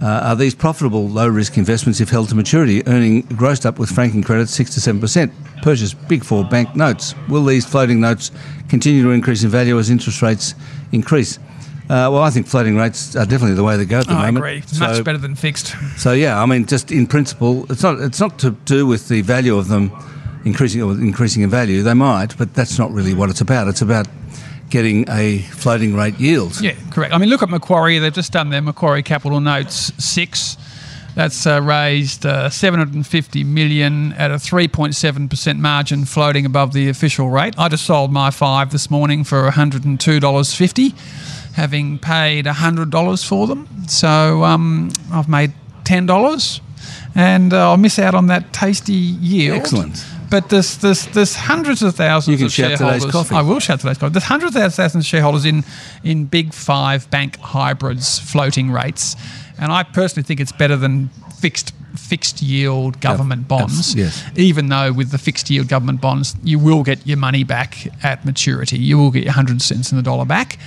Uh, 0.02 0.06
are 0.30 0.36
these 0.36 0.56
profitable, 0.56 1.08
low 1.08 1.28
risk 1.28 1.58
investments 1.58 2.02
if 2.02 2.10
held 2.10 2.28
to 2.30 2.36
maturity, 2.36 2.82
earning 2.88 3.22
grossed 3.24 3.66
up 3.68 3.78
with 3.78 3.90
franking 3.90 4.24
credits 4.24 4.52
six 4.52 4.74
to 4.74 4.82
seven 4.82 5.00
percent? 5.00 5.32
Purchase 5.62 5.94
Big 5.94 6.24
Four 6.24 6.44
bank 6.44 6.76
notes. 6.76 7.14
Will 7.30 7.46
these 7.46 7.66
floating 7.66 8.02
notes 8.02 8.32
continue 8.68 9.04
to 9.04 9.12
increase 9.12 9.44
in 9.44 9.50
value 9.52 9.78
as 9.78 9.90
interest 9.92 10.22
rates 10.24 10.56
increase?" 10.92 11.38
Uh, 11.84 12.08
well, 12.10 12.20
I 12.24 12.30
think 12.32 12.48
floating 12.48 12.78
rates 12.78 13.16
are 13.16 13.26
definitely 13.26 13.56
the 13.56 13.64
way 13.64 13.78
to 13.78 13.86
go 13.86 14.00
at 14.00 14.08
the 14.08 14.14
I 14.14 14.32
moment. 14.32 14.38
agree. 14.38 14.62
So- 14.66 14.80
Much 14.88 15.04
better 15.04 15.18
than 15.20 15.36
fixed. 15.36 15.76
so 15.98 16.14
yeah, 16.14 16.42
I 16.42 16.46
mean, 16.48 16.66
just 16.66 16.92
in 16.92 17.06
principle, 17.06 17.66
it's 17.72 17.84
not 17.84 18.00
it's 18.00 18.20
not 18.20 18.40
to 18.40 18.52
do 18.66 18.88
with 18.88 19.08
the 19.08 19.22
value 19.22 19.56
of 19.58 19.68
them 19.68 19.92
increasing 20.46 20.82
or 20.82 20.94
increasing 20.94 21.44
in 21.44 21.50
value. 21.52 21.84
They 21.84 21.94
might, 21.94 22.36
but 22.40 22.56
that's 22.56 22.80
not 22.80 22.92
really 22.92 23.14
what 23.14 23.30
it's 23.30 23.42
about. 23.42 23.68
It's 23.68 23.82
about 23.84 24.08
getting 24.72 25.06
a 25.10 25.40
floating 25.40 25.96
rate 25.96 26.20
yield. 26.20 26.60
Yeah, 26.62 26.76
correct. 26.90 27.14
I 27.14 27.18
mean, 27.18 27.30
look 27.30 27.44
at 27.44 27.50
Macquarie. 27.50 28.00
They've 28.00 28.14
just 28.14 28.32
done 28.32 28.50
their 28.50 28.62
Macquarie 28.62 29.04
Capital 29.04 29.40
Notes 29.40 29.92
six. 30.04 30.58
That's 31.14 31.46
uh, 31.46 31.62
raised 31.62 32.26
uh, 32.26 32.50
750 32.50 33.44
million 33.44 34.14
at 34.14 34.32
a 34.32 34.36
3.7% 34.36 35.60
margin, 35.60 36.06
floating 36.06 36.46
above 36.46 36.72
the 36.72 36.88
official 36.88 37.30
rate. 37.30 37.54
I 37.58 37.68
just 37.68 37.86
sold 37.86 38.14
my 38.14 38.32
five 38.32 38.72
this 38.72 38.90
morning 38.90 39.26
for 39.26 39.50
$102.50, 39.50 41.54
having 41.54 42.00
paid 42.00 42.46
$100 42.46 43.28
for 43.28 43.46
them. 43.46 43.68
So 43.90 44.46
um, 44.46 44.90
I've 45.12 45.28
made 45.28 45.52
$10, 45.84 46.62
and 47.14 47.54
uh, 47.54 47.72
I'll 47.72 47.78
miss 47.78 48.00
out 48.00 48.16
on 48.16 48.28
that 48.28 48.54
tasty 48.54 48.94
yield. 48.94 49.58
Excellent. 49.58 50.06
But 50.32 50.50
there's, 50.50 50.78
there's, 50.78 51.06
there's 51.08 51.36
hundreds 51.36 51.84
of 51.84 51.94
thousands 51.96 52.32
You 52.32 52.38
can 52.38 52.46
of 52.48 52.52
shout 52.54 52.66
today's 52.72 52.80
shareholders. 52.80 53.12
coffee. 53.12 53.36
I 53.36 53.42
will 53.42 53.60
shout 53.60 53.82
today's 53.82 53.98
coffee. 53.98 54.14
There's 54.14 54.24
hundreds 54.24 54.56
of 54.56 54.74
thousands 54.74 55.04
of 55.04 55.08
shareholders 55.08 55.46
in, 55.46 55.64
in 56.04 56.26
big 56.26 56.54
five 56.54 57.10
bank 57.12 57.38
hybrids 57.40 58.18
floating 58.18 58.72
rates. 58.72 59.16
And 59.60 59.72
I 59.72 59.84
personally 59.84 60.24
think 60.26 60.40
it's 60.40 60.54
better 60.54 60.78
than 60.78 61.10
fixed 61.40 61.74
fixed 61.98 62.42
yield 62.42 63.02
government 63.02 63.50
bonds. 63.50 63.94
yes. 63.96 64.24
Even 64.38 64.70
though 64.70 64.94
with 64.94 65.12
the 65.12 65.18
fixed 65.18 65.50
yield 65.50 65.68
government 65.68 66.00
bonds, 66.00 66.36
you 66.42 66.58
will 66.58 66.84
get 66.84 67.06
your 67.06 67.18
money 67.18 67.44
back 67.44 67.86
at 68.02 68.24
maturity. 68.26 68.78
You 68.78 68.98
will 68.98 69.12
get 69.12 69.24
your 69.24 69.32
100 69.32 69.62
cents 69.62 69.92
in 69.92 69.98
the 69.98 70.04
dollar 70.04 70.24
back. 70.24 70.58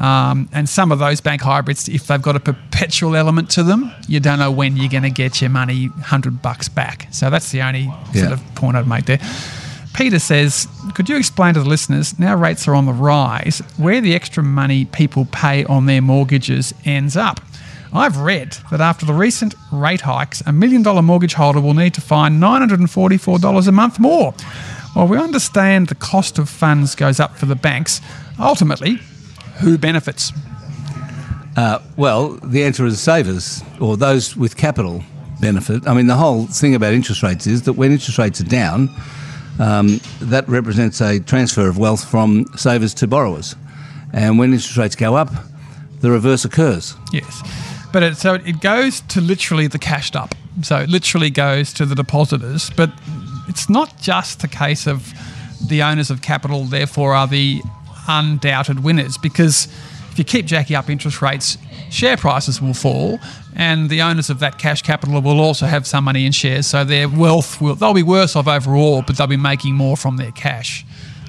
Um, 0.00 0.48
and 0.52 0.66
some 0.66 0.92
of 0.92 0.98
those 0.98 1.20
bank 1.20 1.42
hybrids, 1.42 1.88
if 1.88 2.06
they've 2.06 2.22
got 2.22 2.34
a 2.34 2.40
perpetual 2.40 3.14
element 3.14 3.50
to 3.50 3.62
them, 3.62 3.92
you 4.08 4.18
don't 4.18 4.38
know 4.38 4.50
when 4.50 4.76
you're 4.76 4.88
going 4.88 5.02
to 5.02 5.10
get 5.10 5.40
your 5.42 5.50
money 5.50 5.88
100 5.88 6.40
bucks 6.40 6.68
back. 6.68 7.06
So 7.10 7.28
that's 7.28 7.50
the 7.50 7.60
only 7.60 7.90
sort 8.14 8.32
of 8.32 8.54
point 8.54 8.76
I'd 8.76 8.88
make 8.88 9.04
there. 9.04 9.20
Peter 9.92 10.18
says, 10.18 10.66
could 10.94 11.08
you 11.08 11.16
explain 11.16 11.52
to 11.54 11.60
the 11.60 11.68
listeners, 11.68 12.18
now 12.18 12.34
rates 12.34 12.66
are 12.66 12.74
on 12.74 12.86
the 12.86 12.92
rise, 12.92 13.58
where 13.76 14.00
the 14.00 14.14
extra 14.14 14.42
money 14.42 14.86
people 14.86 15.26
pay 15.26 15.64
on 15.64 15.84
their 15.86 16.00
mortgages 16.00 16.72
ends 16.86 17.16
up? 17.16 17.40
I've 17.92 18.18
read 18.18 18.56
that 18.70 18.80
after 18.80 19.04
the 19.04 19.12
recent 19.12 19.54
rate 19.72 20.02
hikes, 20.02 20.42
a 20.46 20.52
million 20.52 20.82
dollar 20.82 21.02
mortgage 21.02 21.34
holder 21.34 21.60
will 21.60 21.74
need 21.74 21.92
to 21.94 22.00
find 22.00 22.40
$944 22.40 23.68
a 23.68 23.72
month 23.72 23.98
more. 23.98 24.32
While 24.94 25.08
we 25.08 25.18
understand 25.18 25.88
the 25.88 25.96
cost 25.96 26.38
of 26.38 26.48
funds 26.48 26.94
goes 26.94 27.20
up 27.20 27.36
for 27.36 27.46
the 27.46 27.56
banks, 27.56 28.00
ultimately, 28.38 29.00
who 29.60 29.78
benefits? 29.78 30.32
Uh, 31.56 31.80
well, 31.96 32.38
the 32.42 32.64
answer 32.64 32.86
is 32.86 33.00
savers 33.00 33.62
or 33.80 33.96
those 33.96 34.36
with 34.36 34.56
capital 34.56 35.02
benefit. 35.40 35.86
I 35.86 35.94
mean, 35.94 36.06
the 36.06 36.16
whole 36.16 36.46
thing 36.46 36.74
about 36.74 36.92
interest 36.92 37.22
rates 37.22 37.46
is 37.46 37.62
that 37.62 37.74
when 37.74 37.92
interest 37.92 38.18
rates 38.18 38.40
are 38.40 38.44
down, 38.44 38.88
um, 39.58 40.00
that 40.20 40.48
represents 40.48 41.00
a 41.00 41.20
transfer 41.20 41.68
of 41.68 41.78
wealth 41.78 42.08
from 42.08 42.46
savers 42.56 42.94
to 42.94 43.06
borrowers. 43.06 43.56
And 44.12 44.38
when 44.38 44.52
interest 44.52 44.76
rates 44.76 44.96
go 44.96 45.16
up, 45.16 45.30
the 46.00 46.10
reverse 46.10 46.44
occurs. 46.44 46.94
Yes. 47.12 47.42
But 47.92 48.02
it, 48.02 48.16
so 48.16 48.34
it 48.34 48.60
goes 48.60 49.00
to 49.02 49.20
literally 49.20 49.66
the 49.66 49.78
cashed 49.78 50.16
up. 50.16 50.34
So 50.62 50.76
it 50.78 50.88
literally 50.88 51.30
goes 51.30 51.72
to 51.74 51.84
the 51.84 51.94
depositors. 51.94 52.70
But 52.70 52.90
it's 53.48 53.68
not 53.68 54.00
just 54.00 54.42
a 54.44 54.48
case 54.48 54.86
of 54.86 55.12
the 55.66 55.82
owners 55.82 56.10
of 56.10 56.22
capital, 56.22 56.64
therefore, 56.64 57.14
are 57.14 57.26
the 57.26 57.60
undoubted 58.08 58.82
winners 58.82 59.18
because 59.18 59.66
if 60.10 60.18
you 60.18 60.24
keep 60.24 60.44
jacking 60.46 60.76
up 60.76 60.90
interest 60.90 61.22
rates, 61.22 61.56
share 61.90 62.16
prices 62.16 62.60
will 62.60 62.74
fall, 62.74 63.18
and 63.54 63.88
the 63.88 64.02
owners 64.02 64.28
of 64.30 64.40
that 64.40 64.58
cash 64.58 64.82
capital 64.82 65.20
will 65.20 65.40
also 65.40 65.66
have 65.66 65.86
some 65.86 66.04
money 66.04 66.26
in 66.26 66.32
shares, 66.32 66.66
so 66.66 66.82
their 66.84 67.08
wealth 67.08 67.60
will 67.60 67.74
they'll 67.76 67.94
be 67.94 68.02
worse 68.02 68.34
off 68.36 68.48
overall, 68.48 69.02
but 69.06 69.16
they'll 69.16 69.26
be 69.28 69.36
making 69.36 69.74
more 69.74 69.96
from 69.96 70.16
their 70.16 70.32
cash. 70.32 70.84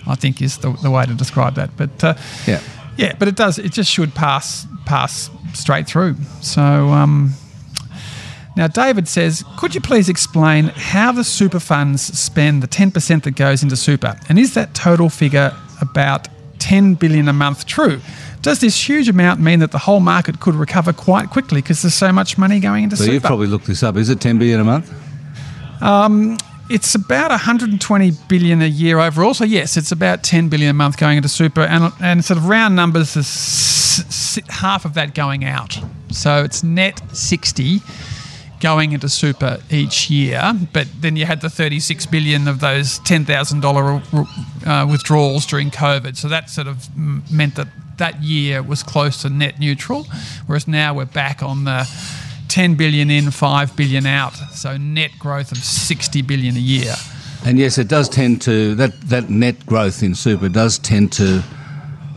I 0.07 0.15
think 0.15 0.41
is 0.41 0.57
the, 0.57 0.71
the 0.81 0.89
way 0.89 1.05
to 1.05 1.13
describe 1.13 1.53
that. 1.55 1.69
But 1.77 2.03
uh, 2.03 2.15
Yeah. 2.47 2.59
yeah, 2.97 3.13
but 3.19 3.27
it 3.27 3.35
does. 3.35 3.59
It 3.59 3.71
just 3.71 3.91
should 3.91 4.15
pass 4.15 4.65
pass 4.85 5.29
straight 5.53 5.85
through. 5.87 6.15
So 6.41 6.61
um, 6.89 7.33
now 8.57 8.67
David 8.67 9.07
says, 9.07 9.43
could 9.57 9.75
you 9.75 9.81
please 9.81 10.09
explain 10.09 10.65
how 10.75 11.11
the 11.11 11.23
super 11.23 11.59
funds 11.59 12.01
spend 12.01 12.63
the 12.63 12.67
ten 12.67 12.89
percent 12.91 13.23
that 13.25 13.35
goes 13.35 13.61
into 13.61 13.75
super, 13.77 14.15
and 14.27 14.39
is 14.39 14.55
that 14.55 14.73
total 14.73 15.09
figure 15.09 15.55
about 15.81 16.27
ten 16.71 16.95
billion 16.95 17.27
a 17.27 17.33
month 17.33 17.65
true? 17.65 17.99
Does 18.41 18.59
this 18.59 18.89
huge 18.89 19.09
amount 19.09 19.39
mean 19.39 19.59
that 19.59 19.71
the 19.71 19.77
whole 19.77 19.99
market 19.99 20.39
could 20.39 20.55
recover 20.55 20.93
quite 20.93 21.29
quickly 21.29 21.61
because 21.61 21.81
there's 21.81 21.93
so 21.93 22.11
much 22.11 22.37
money 22.37 22.59
going 22.59 22.83
into 22.85 22.95
So 22.95 23.03
super? 23.03 23.13
you've 23.13 23.23
probably 23.23 23.47
looked 23.47 23.67
this 23.67 23.83
up. 23.83 23.97
Is 23.97 24.09
it 24.09 24.19
10 24.21 24.39
billion 24.39 24.59
a 24.59 24.63
month? 24.63 24.91
Um, 25.81 26.37
it's 26.69 26.95
about 26.95 27.29
120 27.31 28.11
billion 28.29 28.61
a 28.61 28.65
year 28.67 28.99
overall. 28.99 29.33
So 29.33 29.43
yes, 29.43 29.75
it's 29.77 29.91
about 29.91 30.23
10 30.23 30.47
billion 30.49 30.69
a 30.71 30.73
month 30.73 30.97
going 30.97 31.17
into 31.17 31.29
super, 31.29 31.61
and 31.61 31.91
and 31.99 32.23
sort 32.23 32.37
of 32.37 32.47
round 32.47 32.75
numbers 32.75 33.15
is 33.17 34.39
half 34.47 34.85
of 34.85 34.93
that 34.93 35.13
going 35.13 35.43
out. 35.43 35.77
So 36.11 36.43
it's 36.43 36.63
net 36.63 37.01
60 37.15 37.81
going 38.61 38.93
into 38.93 39.09
super 39.09 39.59
each 39.69 40.09
year. 40.09 40.53
But 40.71 40.87
then 41.01 41.15
you 41.15 41.25
had 41.25 41.41
the 41.41 41.49
36 41.49 42.05
billion 42.05 42.47
of 42.47 42.59
those 42.59 42.99
$10,000 42.99 44.27
uh, 44.65 44.87
withdrawals 44.89 45.45
during 45.45 45.71
COVID. 45.71 46.15
So 46.15 46.27
that 46.29 46.49
sort 46.49 46.67
of 46.67 46.87
meant 47.31 47.55
that 47.55 47.67
that 47.97 48.21
year 48.23 48.63
was 48.63 48.81
close 48.83 49.21
to 49.23 49.29
net 49.29 49.59
neutral, 49.59 50.07
whereas 50.47 50.67
now 50.67 50.93
we're 50.93 51.05
back 51.05 51.43
on 51.43 51.65
the 51.65 51.87
10 52.47 52.75
billion 52.75 53.09
in, 53.09 53.31
5 53.31 53.75
billion 53.75 54.05
out. 54.05 54.33
So 54.53 54.77
net 54.77 55.11
growth 55.19 55.51
of 55.51 55.57
60 55.57 56.21
billion 56.21 56.55
a 56.55 56.59
year. 56.59 56.95
And 57.45 57.57
yes, 57.57 57.77
it 57.77 57.87
does 57.87 58.07
tend 58.09 58.41
to, 58.43 58.75
that, 58.75 58.99
that 59.09 59.29
net 59.29 59.65
growth 59.65 60.03
in 60.03 60.15
super 60.15 60.49
does 60.49 60.77
tend 60.79 61.11
to 61.13 61.41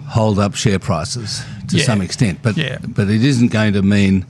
hold 0.09 0.39
up 0.39 0.55
share 0.55 0.79
prices 0.79 1.43
to 1.69 1.79
Yeah. 1.79 1.85
some 1.85 2.01
extent. 2.03 2.41
But, 2.43 2.57
Yeah. 2.57 2.79
but 2.87 3.09
it 3.09 3.25
isn't 3.25 3.49
going 3.49 3.73
to 3.75 3.83
mean 3.83 4.27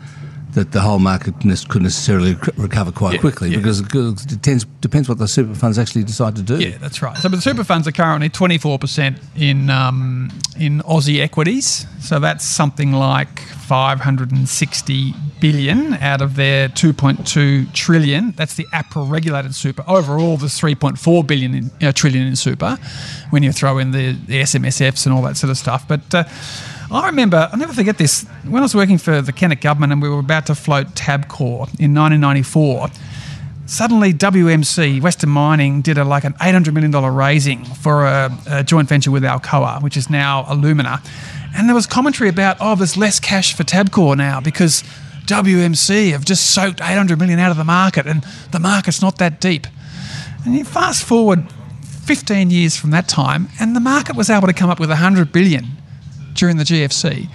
that 0.54 0.72
the 0.72 0.80
whole 0.80 0.98
market 0.98 1.34
could 1.68 1.82
necessarily 1.82 2.36
recover 2.56 2.92
quite 2.92 3.14
Yeah, 3.14 3.20
quickly 3.20 3.50
yeah. 3.50 3.56
because 3.58 3.80
it 3.80 4.28
depends, 4.28 4.64
depends 4.80 5.08
what 5.08 5.18
the 5.18 5.26
super 5.28 5.54
funds 5.54 5.78
actually 5.78 6.04
decide 6.04 6.36
to 6.36 6.42
do. 6.42 6.58
Yeah, 6.58 6.78
that's 6.78 7.02
right. 7.02 7.16
So, 7.18 7.28
but 7.28 7.36
the 7.36 7.42
super 7.42 7.64
funds 7.64 7.86
are 7.88 7.92
currently 7.92 8.28
24% 8.30 9.18
in 9.36 9.68
um, 9.70 10.30
in 10.58 10.80
Aussie 10.82 11.20
equities. 11.20 11.86
So 12.00 12.18
that's 12.20 12.44
something 12.44 12.92
like 12.92 13.40
560 13.40 15.12
billion 15.40 15.94
out 15.94 16.22
of 16.22 16.36
their 16.36 16.68
2.2 16.68 17.72
trillion. 17.72 18.32
That's 18.32 18.54
the 18.54 18.66
APRA 18.72 19.10
regulated 19.10 19.54
super. 19.54 19.84
Overall, 19.88 20.36
there's 20.36 20.58
3.4 20.60 21.26
billion 21.26 21.54
in, 21.54 21.70
uh, 21.82 21.92
trillion 21.92 22.26
in 22.26 22.36
super 22.36 22.76
when 23.30 23.42
you 23.42 23.52
throw 23.52 23.78
in 23.78 23.90
the, 23.90 24.12
the 24.12 24.42
SMSFs 24.42 25.06
and 25.06 25.14
all 25.14 25.22
that 25.22 25.36
sort 25.36 25.50
of 25.50 25.58
stuff. 25.58 25.86
But 25.88 26.14
uh, 26.14 26.24
I 26.94 27.06
remember, 27.06 27.48
I'll 27.50 27.58
never 27.58 27.72
forget 27.72 27.98
this, 27.98 28.24
when 28.44 28.62
I 28.62 28.64
was 28.64 28.74
working 28.74 28.98
for 28.98 29.20
the 29.20 29.32
Kennett 29.32 29.60
government 29.60 29.92
and 29.92 30.00
we 30.00 30.08
were 30.08 30.20
about 30.20 30.46
to 30.46 30.54
float 30.54 30.94
Tabcorp 30.94 31.80
in 31.80 31.94
1994 31.94 32.88
suddenly 33.66 34.12
WMC 34.12 35.00
Western 35.00 35.30
Mining 35.30 35.80
did 35.80 35.96
a 35.96 36.04
like 36.04 36.24
an 36.24 36.34
eight 36.42 36.52
hundred 36.52 36.74
million 36.74 36.90
dollar 36.90 37.10
raising 37.10 37.64
for 37.64 38.04
a, 38.04 38.30
a 38.48 38.64
joint 38.64 38.88
venture 38.88 39.10
with 39.10 39.22
Alcoa, 39.22 39.82
which 39.82 39.96
is 39.96 40.10
now 40.10 40.44
Alumina. 40.48 41.02
and 41.56 41.68
there 41.68 41.74
was 41.74 41.86
commentary 41.86 42.28
about 42.28 42.56
oh 42.60 42.74
there's 42.74 42.96
less 42.96 43.18
cash 43.18 43.56
for 43.56 43.64
Tabcorp 43.64 44.16
now 44.16 44.40
because 44.40 44.82
WMC 45.26 46.10
have 46.12 46.24
just 46.24 46.50
soaked 46.50 46.80
eight 46.80 46.96
hundred 46.96 47.18
million 47.18 47.38
out 47.38 47.50
of 47.50 47.56
the 47.56 47.64
market 47.64 48.06
and 48.06 48.24
the 48.52 48.60
market's 48.60 49.00
not 49.00 49.18
that 49.18 49.40
deep. 49.40 49.66
And 50.44 50.54
you 50.54 50.64
fast 50.64 51.02
forward 51.02 51.50
fifteen 51.82 52.50
years 52.50 52.76
from 52.76 52.90
that 52.90 53.08
time, 53.08 53.48
and 53.58 53.74
the 53.74 53.80
market 53.80 54.14
was 54.14 54.28
able 54.28 54.46
to 54.46 54.52
come 54.52 54.68
up 54.68 54.78
with 54.78 54.90
hundred 54.90 55.32
billion 55.32 55.64
during 56.34 56.56
the 56.56 56.64
GFC. 56.64 57.28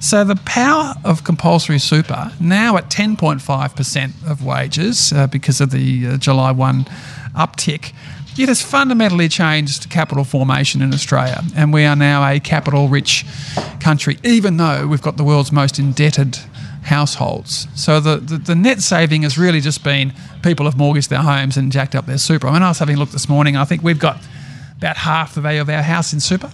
So 0.00 0.24
the 0.24 0.36
power 0.36 0.94
of 1.04 1.24
compulsory 1.24 1.78
super 1.78 2.32
now 2.40 2.76
at 2.76 2.88
10.5% 2.88 4.30
of 4.30 4.44
wages 4.44 5.12
uh, 5.12 5.26
because 5.26 5.60
of 5.60 5.70
the 5.70 6.06
uh, 6.06 6.16
July 6.16 6.52
1 6.52 6.84
uptick. 7.34 7.92
It 8.38 8.48
has 8.48 8.62
fundamentally 8.62 9.28
changed 9.28 9.90
capital 9.90 10.24
formation 10.24 10.80
in 10.80 10.94
Australia, 10.94 11.42
and 11.54 11.72
we 11.72 11.84
are 11.84 11.96
now 11.96 12.26
a 12.26 12.40
capital 12.40 12.88
rich 12.88 13.26
country, 13.80 14.18
even 14.24 14.56
though 14.56 14.86
we've 14.86 15.02
got 15.02 15.16
the 15.16 15.24
world's 15.24 15.52
most 15.52 15.78
indebted 15.78 16.38
households. 16.82 17.66
So 17.74 18.00
the, 18.00 18.16
the, 18.16 18.38
the 18.38 18.54
net 18.54 18.80
saving 18.80 19.22
has 19.22 19.36
really 19.36 19.60
just 19.60 19.84
been 19.84 20.14
people 20.42 20.64
have 20.64 20.78
mortgaged 20.78 21.10
their 21.10 21.20
homes 21.20 21.56
and 21.56 21.70
jacked 21.70 21.94
up 21.94 22.06
their 22.06 22.18
super. 22.18 22.46
I 22.46 22.54
mean, 22.54 22.62
I 22.62 22.68
was 22.68 22.78
having 22.78 22.96
a 22.96 22.98
look 22.98 23.10
this 23.10 23.28
morning, 23.28 23.56
I 23.56 23.64
think 23.64 23.82
we've 23.82 23.98
got 23.98 24.22
about 24.78 24.96
half 24.96 25.34
the 25.34 25.42
value 25.42 25.60
of 25.60 25.68
our 25.68 25.82
house 25.82 26.14
in 26.14 26.20
super 26.20 26.50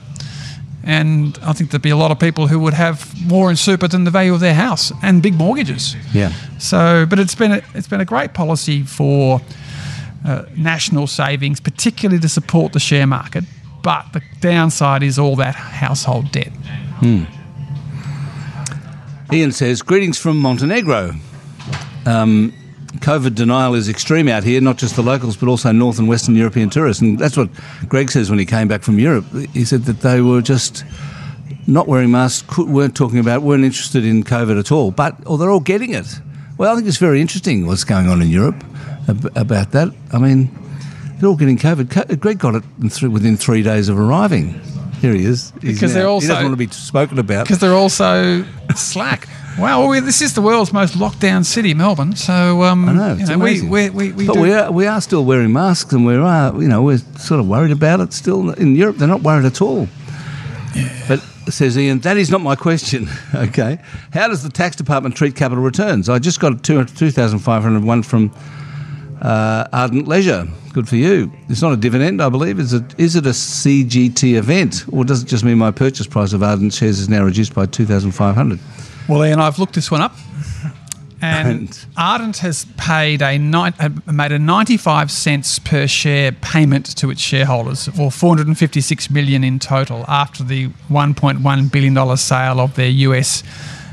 and 0.86 1.36
I 1.42 1.52
think 1.52 1.70
there'd 1.70 1.82
be 1.82 1.90
a 1.90 1.96
lot 1.96 2.12
of 2.12 2.18
people 2.18 2.46
who 2.46 2.60
would 2.60 2.74
have 2.74 3.12
more 3.26 3.50
in 3.50 3.56
super 3.56 3.88
than 3.88 4.04
the 4.04 4.10
value 4.10 4.32
of 4.32 4.40
their 4.40 4.54
house 4.54 4.92
and 5.02 5.20
big 5.20 5.34
mortgages. 5.34 5.96
Yeah. 6.14 6.32
So, 6.58 7.04
but 7.10 7.18
it's 7.18 7.34
been 7.34 7.52
a, 7.52 7.62
it's 7.74 7.88
been 7.88 8.00
a 8.00 8.04
great 8.04 8.34
policy 8.34 8.84
for 8.84 9.40
uh, 10.24 10.44
national 10.56 11.08
savings, 11.08 11.60
particularly 11.60 12.20
to 12.20 12.28
support 12.28 12.72
the 12.72 12.80
share 12.80 13.06
market. 13.06 13.44
But 13.82 14.12
the 14.12 14.22
downside 14.40 15.02
is 15.02 15.18
all 15.18 15.36
that 15.36 15.56
household 15.56 16.30
debt. 16.32 16.52
Ian 19.32 19.52
says, 19.52 19.82
greetings 19.82 20.18
from 20.18 20.38
Montenegro. 20.38 21.14
Um, 22.04 22.52
COVID 23.00 23.34
denial 23.34 23.74
is 23.74 23.88
extreme 23.88 24.28
out 24.28 24.44
here, 24.44 24.60
not 24.60 24.76
just 24.78 24.96
the 24.96 25.02
locals, 25.02 25.36
but 25.36 25.48
also 25.48 25.72
North 25.72 25.98
and 25.98 26.08
Western 26.08 26.34
European 26.36 26.70
tourists. 26.70 27.02
And 27.02 27.18
that's 27.18 27.36
what 27.36 27.48
Greg 27.88 28.10
says 28.10 28.30
when 28.30 28.38
he 28.38 28.46
came 28.46 28.68
back 28.68 28.82
from 28.82 28.98
Europe. 28.98 29.24
He 29.52 29.64
said 29.64 29.84
that 29.84 30.00
they 30.00 30.20
were 30.20 30.42
just 30.42 30.84
not 31.66 31.88
wearing 31.88 32.10
masks, 32.10 32.56
weren't 32.58 32.94
talking 32.96 33.18
about, 33.18 33.42
weren't 33.42 33.64
interested 33.64 34.04
in 34.04 34.22
COVID 34.24 34.58
at 34.58 34.70
all, 34.70 34.90
but 34.90 35.16
or 35.26 35.36
they're 35.38 35.50
all 35.50 35.60
getting 35.60 35.92
it. 35.94 36.06
Well, 36.58 36.72
I 36.72 36.76
think 36.76 36.88
it's 36.88 36.96
very 36.98 37.20
interesting 37.20 37.66
what's 37.66 37.84
going 37.84 38.08
on 38.08 38.22
in 38.22 38.28
Europe 38.28 38.62
about 39.34 39.72
that. 39.72 39.92
I 40.12 40.18
mean, 40.18 40.50
they're 41.18 41.28
all 41.28 41.36
getting 41.36 41.58
COVID. 41.58 42.18
Greg 42.20 42.38
got 42.38 42.54
it 42.54 42.64
in 42.80 43.12
within 43.12 43.36
three 43.36 43.62
days 43.62 43.88
of 43.88 43.98
arriving. 43.98 44.60
Here 45.00 45.12
he 45.12 45.24
is. 45.26 45.52
He's 45.60 45.74
Because 45.74 45.92
they're 45.92 46.04
now- 46.04 46.10
also- 46.10 46.26
he 46.26 46.28
doesn't 46.28 46.44
want 46.44 46.52
to 46.58 46.66
be 46.66 46.72
spoken 46.72 47.18
about. 47.18 47.44
Because 47.44 47.58
they're 47.58 47.74
also 47.74 48.44
slack. 48.78 49.28
Wow, 49.58 49.88
well, 49.88 50.02
this 50.02 50.20
is 50.20 50.34
the 50.34 50.42
world's 50.42 50.72
most 50.72 50.96
locked 50.96 51.20
down 51.20 51.42
city, 51.42 51.72
Melbourne. 51.72 52.14
So, 52.14 52.62
um, 52.62 52.88
I 52.88 52.92
know, 52.92 53.14
you 53.14 53.26
know, 53.26 53.38
we, 53.38 53.60
amazing. 53.60 53.70
we, 53.70 53.90
we, 53.90 54.12
we 54.12 54.26
but 54.26 54.36
we 54.36 54.52
are 54.52 54.70
we 54.70 54.86
are 54.86 55.00
still 55.00 55.24
wearing 55.24 55.52
masks, 55.52 55.92
and 55.94 56.04
we 56.04 56.14
are 56.14 56.60
you 56.60 56.68
know 56.68 56.82
we're 56.82 56.98
sort 56.98 57.40
of 57.40 57.48
worried 57.48 57.72
about 57.72 58.00
it 58.00 58.12
still. 58.12 58.50
In 58.50 58.76
Europe, 58.76 58.96
they're 58.96 59.08
not 59.08 59.22
worried 59.22 59.46
at 59.46 59.62
all. 59.62 59.88
But 61.08 61.20
says 61.48 61.78
Ian, 61.78 62.00
that 62.00 62.18
is 62.18 62.30
not 62.30 62.42
my 62.42 62.54
question. 62.54 63.08
okay, 63.34 63.78
how 64.12 64.28
does 64.28 64.42
the 64.42 64.50
tax 64.50 64.76
department 64.76 65.16
treat 65.16 65.34
capital 65.36 65.64
returns? 65.64 66.08
I 66.08 66.18
just 66.18 66.38
got 66.38 66.52
a 66.52 66.56
two 66.56 66.84
two 66.84 67.10
thousand 67.10 67.38
five 67.38 67.62
hundred 67.62 67.82
one 67.84 68.02
from 68.02 68.30
uh, 69.26 69.66
Ardent 69.72 70.06
Leisure. 70.06 70.46
Good 70.72 70.88
for 70.88 70.96
you. 70.96 71.32
It's 71.48 71.62
not 71.62 71.72
a 71.72 71.76
dividend, 71.76 72.22
I 72.22 72.28
believe. 72.28 72.60
Is 72.60 72.72
it? 72.72 72.98
Is 72.98 73.16
it 73.16 73.26
a 73.26 73.30
CGT 73.30 74.36
event, 74.36 74.84
or 74.92 75.04
does 75.04 75.22
it 75.22 75.26
just 75.26 75.42
mean 75.42 75.58
my 75.58 75.70
purchase 75.70 76.06
price 76.06 76.32
of 76.32 76.42
Ardent 76.42 76.72
shares 76.72 77.00
is 77.00 77.08
now 77.08 77.24
reduced 77.24 77.54
by 77.54 77.66
two 77.66 77.86
thousand 77.86 78.12
five 78.12 78.36
hundred? 78.36 78.60
Well, 79.08 79.24
Ian, 79.24 79.40
I've 79.40 79.58
looked 79.58 79.74
this 79.74 79.90
one 79.90 80.02
up, 80.02 80.14
and 81.22 81.86
Ardent 81.96 82.38
has 82.38 82.66
paid 82.76 83.22
a 83.22 83.36
uh, 83.36 83.88
made 84.12 84.32
a 84.32 84.38
ninety-five 84.38 85.10
cents 85.10 85.58
per 85.58 85.86
share 85.86 86.30
payment 86.30 86.94
to 86.96 87.10
its 87.10 87.20
shareholders, 87.20 87.88
or 87.98 88.12
four 88.12 88.30
hundred 88.30 88.46
and 88.46 88.58
fifty-six 88.58 89.10
million 89.10 89.42
in 89.42 89.58
total, 89.58 90.04
after 90.06 90.44
the 90.44 90.66
one 90.88 91.14
point 91.14 91.40
one 91.40 91.68
billion 91.68 91.94
dollar 91.94 92.16
sale 92.16 92.60
of 92.60 92.76
their 92.76 92.90
US 92.90 93.42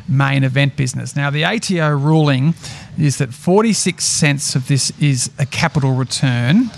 main 0.08 0.44
event 0.44 0.76
business. 0.76 1.16
Now, 1.16 1.30
the 1.30 1.46
ATO 1.46 1.92
ruling 1.92 2.56
is 2.98 3.18
that 3.18 3.34
forty-six 3.34 4.06
cents 4.06 4.56
of 4.56 4.68
this 4.68 4.92
is 5.00 5.32
a 5.40 5.46
capital 5.46 5.94
return, 5.94 6.70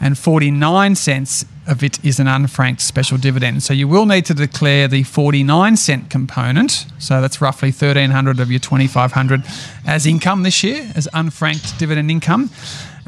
and 0.00 0.16
forty-nine 0.18 0.94
cents 0.94 1.44
of 1.66 1.82
it 1.82 2.04
is 2.04 2.20
an 2.20 2.26
unfranked 2.26 2.80
special 2.80 3.18
dividend. 3.18 3.62
So 3.62 3.74
you 3.74 3.88
will 3.88 4.06
need 4.06 4.24
to 4.26 4.34
declare 4.34 4.86
the 4.86 5.02
49 5.02 5.76
cent 5.76 6.10
component, 6.10 6.86
so 6.98 7.20
that's 7.20 7.40
roughly 7.40 7.70
1300 7.70 8.38
of 8.38 8.50
your 8.50 8.60
2500 8.60 9.42
as 9.84 10.06
income 10.06 10.44
this 10.44 10.62
year, 10.62 10.90
as 10.94 11.08
unfranked 11.12 11.76
dividend 11.78 12.10
income. 12.10 12.50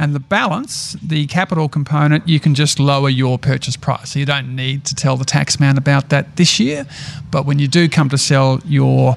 And 0.01 0.15
the 0.15 0.21
balance, 0.21 0.97
the 1.03 1.27
capital 1.27 1.69
component, 1.69 2.29
you 2.29 2.39
can 2.39 2.55
just 2.55 2.79
lower 2.79 3.09
your 3.09 3.37
purchase 3.37 3.77
price. 3.77 4.13
So 4.13 4.21
you 4.21 4.27
don't 4.27 4.55
need 4.55 4.85
to 4.85 4.95
tell 4.95 5.17
the 5.17 5.25
tax 5.25 5.59
man 5.59 5.77
about 5.77 6.09
that 6.11 6.37
this 6.37 6.61
year. 6.61 6.87
But 7.33 7.47
when 7.47 7.59
you 7.59 7.67
do 7.67 7.89
come 7.89 8.09
to 8.11 8.19
sell 8.19 8.61
your 8.65 9.17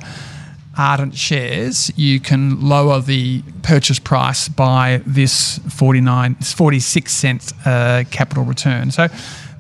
Ardent 0.78 1.16
shares, 1.18 1.92
you 1.98 2.20
can 2.20 2.62
lower 2.62 3.02
the 3.02 3.44
purchase 3.62 4.00
price 4.00 4.48
by 4.48 5.02
this 5.06 5.60
49, 5.70 6.36
46 6.36 7.12
cent 7.12 7.54
uh, 7.66 8.04
capital 8.10 8.44
return. 8.44 8.92
So 8.92 9.08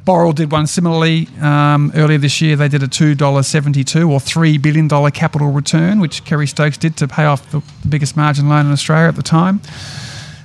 Boral 0.05 0.33
did 0.33 0.51
one 0.51 0.67
similarly 0.67 1.27
um, 1.41 1.91
earlier 1.95 2.17
this 2.17 2.41
year. 2.41 2.55
They 2.55 2.69
did 2.69 2.81
a 2.81 2.87
$2.72 2.87 4.09
or 4.09 4.19
$3 4.19 4.61
billion 4.61 4.89
capital 5.11 5.51
return, 5.51 5.99
which 5.99 6.23
Kerry 6.23 6.47
Stokes 6.47 6.77
did 6.77 6.97
to 6.97 7.07
pay 7.07 7.25
off 7.25 7.51
the 7.51 7.61
biggest 7.87 8.15
margin 8.15 8.49
loan 8.49 8.65
in 8.65 8.71
Australia 8.71 9.07
at 9.07 9.15
the 9.15 9.23
time. 9.23 9.61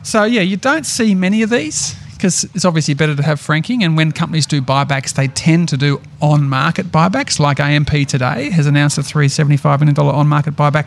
So, 0.02 0.24
yeah, 0.24 0.42
you 0.42 0.56
don't 0.56 0.84
see 0.84 1.14
many 1.14 1.42
of 1.42 1.50
these 1.50 1.96
because 2.16 2.44
it's 2.54 2.64
obviously 2.64 2.94
better 2.94 3.14
to 3.14 3.22
have 3.22 3.40
franking. 3.40 3.82
And 3.84 3.96
when 3.96 4.12
companies 4.12 4.46
do 4.46 4.62
buybacks, 4.62 5.14
they 5.14 5.28
tend 5.28 5.68
to 5.68 5.76
do 5.76 6.00
on 6.20 6.48
market 6.48 6.86
buybacks, 6.86 7.38
like 7.38 7.60
AMP 7.60 7.90
today 8.08 8.50
has 8.50 8.66
announced 8.66 8.98
a 8.98 9.02
$375 9.02 9.80
million 9.80 9.98
on 9.98 10.26
market 10.26 10.56
buyback, 10.56 10.86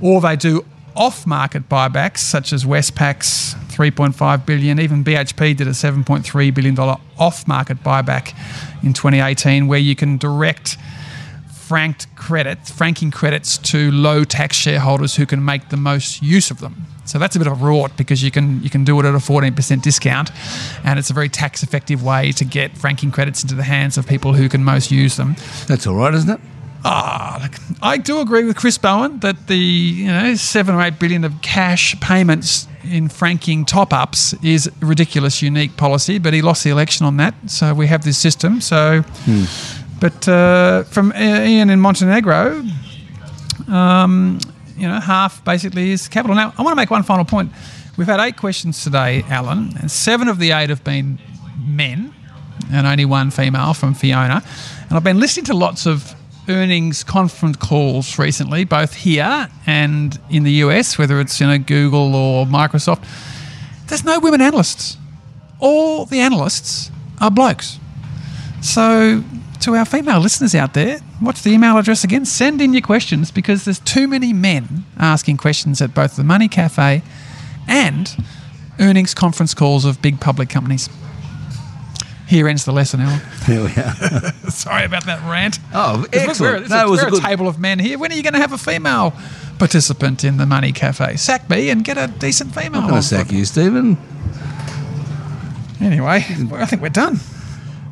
or 0.00 0.20
they 0.20 0.36
do 0.36 0.64
off 0.94 1.26
market 1.26 1.68
buybacks, 1.68 2.18
such 2.18 2.52
as 2.52 2.64
Westpac's 2.64 3.54
3.5 3.68 4.44
billion. 4.44 4.78
Even 4.78 5.02
BHP 5.02 5.56
did 5.56 5.66
a 5.66 5.70
7.3 5.70 6.54
billion 6.54 6.74
dollar 6.74 6.96
off 7.18 7.46
market 7.48 7.82
buyback 7.82 8.34
in 8.82 8.92
2018, 8.92 9.66
where 9.66 9.78
you 9.78 9.96
can 9.96 10.18
direct 10.18 10.76
franked 11.52 12.14
credits, 12.16 12.70
franking 12.70 13.10
credits 13.10 13.56
to 13.56 13.90
low 13.92 14.24
tax 14.24 14.56
shareholders 14.56 15.16
who 15.16 15.24
can 15.24 15.44
make 15.44 15.68
the 15.68 15.76
most 15.76 16.20
use 16.20 16.50
of 16.50 16.58
them. 16.58 16.84
So 17.10 17.18
that's 17.18 17.34
a 17.34 17.40
bit 17.40 17.48
of 17.48 17.60
a 17.60 17.64
rort 17.64 17.96
because 17.96 18.22
you 18.22 18.30
can 18.30 18.62
you 18.62 18.70
can 18.70 18.84
do 18.84 18.98
it 19.00 19.04
at 19.04 19.14
a 19.14 19.18
14% 19.18 19.82
discount, 19.82 20.30
and 20.84 20.96
it's 20.96 21.10
a 21.10 21.12
very 21.12 21.28
tax 21.28 21.64
effective 21.64 22.04
way 22.04 22.30
to 22.32 22.44
get 22.44 22.78
franking 22.78 23.10
credits 23.10 23.42
into 23.42 23.56
the 23.56 23.64
hands 23.64 23.98
of 23.98 24.06
people 24.06 24.32
who 24.32 24.48
can 24.48 24.62
most 24.62 24.92
use 24.92 25.16
them. 25.16 25.34
That's 25.66 25.88
all 25.88 25.96
right, 25.96 26.14
isn't 26.14 26.30
it? 26.30 26.40
Ah, 26.84 27.40
look, 27.42 27.54
I 27.82 27.98
do 27.98 28.20
agree 28.20 28.44
with 28.44 28.56
Chris 28.56 28.78
Bowen 28.78 29.18
that 29.20 29.48
the 29.48 29.56
you 29.56 30.06
know 30.06 30.36
seven 30.36 30.76
or 30.76 30.82
eight 30.82 31.00
billion 31.00 31.24
of 31.24 31.42
cash 31.42 31.98
payments 32.00 32.68
in 32.84 33.08
franking 33.08 33.64
top 33.64 33.92
ups 33.92 34.32
is 34.42 34.68
a 34.68 34.86
ridiculous, 34.86 35.42
unique 35.42 35.76
policy. 35.76 36.18
But 36.18 36.32
he 36.32 36.42
lost 36.42 36.62
the 36.62 36.70
election 36.70 37.06
on 37.06 37.16
that, 37.16 37.34
so 37.46 37.74
we 37.74 37.88
have 37.88 38.04
this 38.04 38.18
system. 38.18 38.60
So, 38.60 39.02
but 40.00 40.28
uh, 40.28 40.84
from 40.84 41.12
Ian 41.16 41.70
in 41.70 41.80
Montenegro, 41.80 42.64
um, 43.66 44.38
you 44.80 44.88
know, 44.88 44.98
half 44.98 45.44
basically 45.44 45.90
is 45.90 46.08
capital. 46.08 46.34
Now, 46.34 46.54
I 46.56 46.62
want 46.62 46.72
to 46.72 46.76
make 46.76 46.90
one 46.90 47.02
final 47.02 47.24
point. 47.24 47.52
We've 47.96 48.06
had 48.06 48.20
eight 48.20 48.36
questions 48.36 48.82
today, 48.82 49.22
Alan, 49.28 49.76
and 49.78 49.90
seven 49.90 50.28
of 50.28 50.38
the 50.38 50.52
eight 50.52 50.70
have 50.70 50.82
been 50.82 51.18
men, 51.62 52.14
and 52.72 52.86
only 52.86 53.04
one 53.04 53.30
female 53.30 53.74
from 53.74 53.94
Fiona. 53.94 54.42
And 54.88 54.96
I've 54.96 55.04
been 55.04 55.20
listening 55.20 55.44
to 55.46 55.54
lots 55.54 55.86
of 55.86 56.14
earnings 56.48 57.04
conference 57.04 57.56
calls 57.56 58.18
recently, 58.18 58.64
both 58.64 58.94
here 58.94 59.48
and 59.66 60.18
in 60.30 60.44
the 60.44 60.52
US, 60.64 60.96
whether 60.96 61.20
it's 61.20 61.38
you 61.40 61.46
know 61.46 61.58
Google 61.58 62.14
or 62.14 62.46
Microsoft. 62.46 63.04
There's 63.88 64.04
no 64.04 64.18
women 64.18 64.40
analysts. 64.40 64.96
All 65.58 66.06
the 66.06 66.20
analysts 66.20 66.90
are 67.20 67.30
blokes. 67.30 67.78
So, 68.62 69.22
to 69.60 69.74
our 69.76 69.84
female 69.84 70.20
listeners 70.20 70.54
out 70.54 70.74
there, 70.74 70.98
what's 71.20 71.42
the 71.42 71.50
email 71.50 71.76
address 71.78 72.02
again? 72.04 72.24
Send 72.24 72.60
in 72.60 72.72
your 72.72 72.82
questions 72.82 73.30
because 73.30 73.64
there's 73.64 73.78
too 73.80 74.08
many 74.08 74.32
men 74.32 74.84
asking 74.98 75.36
questions 75.36 75.80
at 75.82 75.94
both 75.94 76.16
the 76.16 76.24
Money 76.24 76.48
Cafe 76.48 77.02
and 77.68 78.16
earnings 78.78 79.12
conference 79.14 79.52
calls 79.54 79.84
of 79.84 80.00
big 80.00 80.18
public 80.20 80.48
companies. 80.48 80.88
Here 82.26 82.48
ends 82.48 82.64
the 82.64 82.72
lesson, 82.72 83.00
Alan. 83.00 83.20
Here 83.44 83.60
we 83.60 83.70
are. 83.72 84.32
Sorry 84.50 84.84
about 84.84 85.04
that 85.06 85.20
rant. 85.28 85.58
Oh, 85.74 86.06
we're- 86.12 86.24
excellent. 86.28 86.60
It's 86.62 86.70
No, 86.70 86.84
a, 86.84 86.86
it 86.86 86.90
was 86.90 87.02
we're 87.02 87.08
a 87.08 87.16
a 87.16 87.20
table 87.20 87.48
of 87.48 87.58
men 87.58 87.78
here. 87.80 87.98
When 87.98 88.12
are 88.12 88.14
you 88.14 88.22
going 88.22 88.34
to 88.34 88.38
have 88.40 88.52
a 88.52 88.58
female 88.58 89.12
participant 89.58 90.22
in 90.24 90.36
the 90.36 90.46
Money 90.46 90.70
Cafe? 90.72 91.16
Sack 91.16 91.50
me 91.50 91.70
and 91.70 91.84
get 91.84 91.98
a 91.98 92.06
decent 92.06 92.54
female. 92.54 92.82
I'm 92.82 92.88
going 92.88 93.02
to 93.02 93.06
sack 93.06 93.32
you, 93.32 93.44
Stephen. 93.44 93.98
Anyway, 95.80 96.24
I 96.52 96.66
think 96.66 96.82
we're 96.82 96.88
done. 96.90 97.18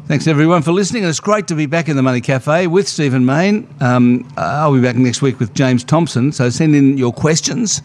Thanks 0.08 0.26
everyone 0.26 0.62
for 0.62 0.72
listening. 0.72 1.04
It's 1.04 1.20
great 1.20 1.46
to 1.48 1.54
be 1.54 1.66
back 1.66 1.90
in 1.90 1.96
the 1.96 2.02
Money 2.02 2.22
Cafe 2.22 2.66
with 2.66 2.88
Stephen 2.88 3.26
Mayne. 3.26 3.68
Um, 3.78 4.26
I'll 4.38 4.72
be 4.72 4.80
back 4.80 4.96
next 4.96 5.20
week 5.20 5.38
with 5.38 5.52
James 5.52 5.84
Thompson. 5.84 6.32
So 6.32 6.48
send 6.48 6.74
in 6.74 6.96
your 6.96 7.12
questions 7.12 7.82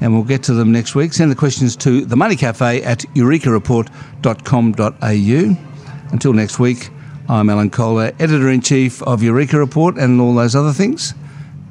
and 0.00 0.14
we'll 0.14 0.22
get 0.22 0.44
to 0.44 0.54
them 0.54 0.70
next 0.70 0.94
week. 0.94 1.12
Send 1.12 1.28
the 1.28 1.34
questions 1.34 1.74
to 1.78 2.04
the 2.04 2.14
Money 2.14 2.36
Cafe 2.36 2.84
at 2.84 3.00
eurekareport.com.au. 3.16 6.12
Until 6.12 6.32
next 6.32 6.60
week, 6.60 6.88
I'm 7.28 7.50
Alan 7.50 7.70
Kohler, 7.70 8.12
editor 8.20 8.48
in 8.48 8.60
chief 8.60 9.02
of 9.02 9.24
Eureka 9.24 9.58
Report 9.58 9.98
and 9.98 10.20
all 10.20 10.36
those 10.36 10.54
other 10.54 10.72
things. 10.72 11.14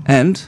And 0.05 0.45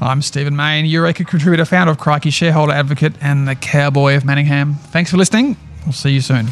I'm 0.00 0.22
Stephen 0.22 0.54
Mayne, 0.54 0.86
Eureka 0.86 1.24
contributor, 1.24 1.64
founder 1.64 1.90
of 1.90 1.98
Crikey, 1.98 2.30
shareholder 2.30 2.72
advocate, 2.72 3.14
and 3.20 3.48
the 3.48 3.56
cowboy 3.56 4.14
of 4.14 4.24
Manningham. 4.24 4.74
Thanks 4.74 5.10
for 5.10 5.16
listening. 5.16 5.56
We'll 5.84 5.92
see 5.92 6.10
you 6.10 6.20
soon. 6.20 6.46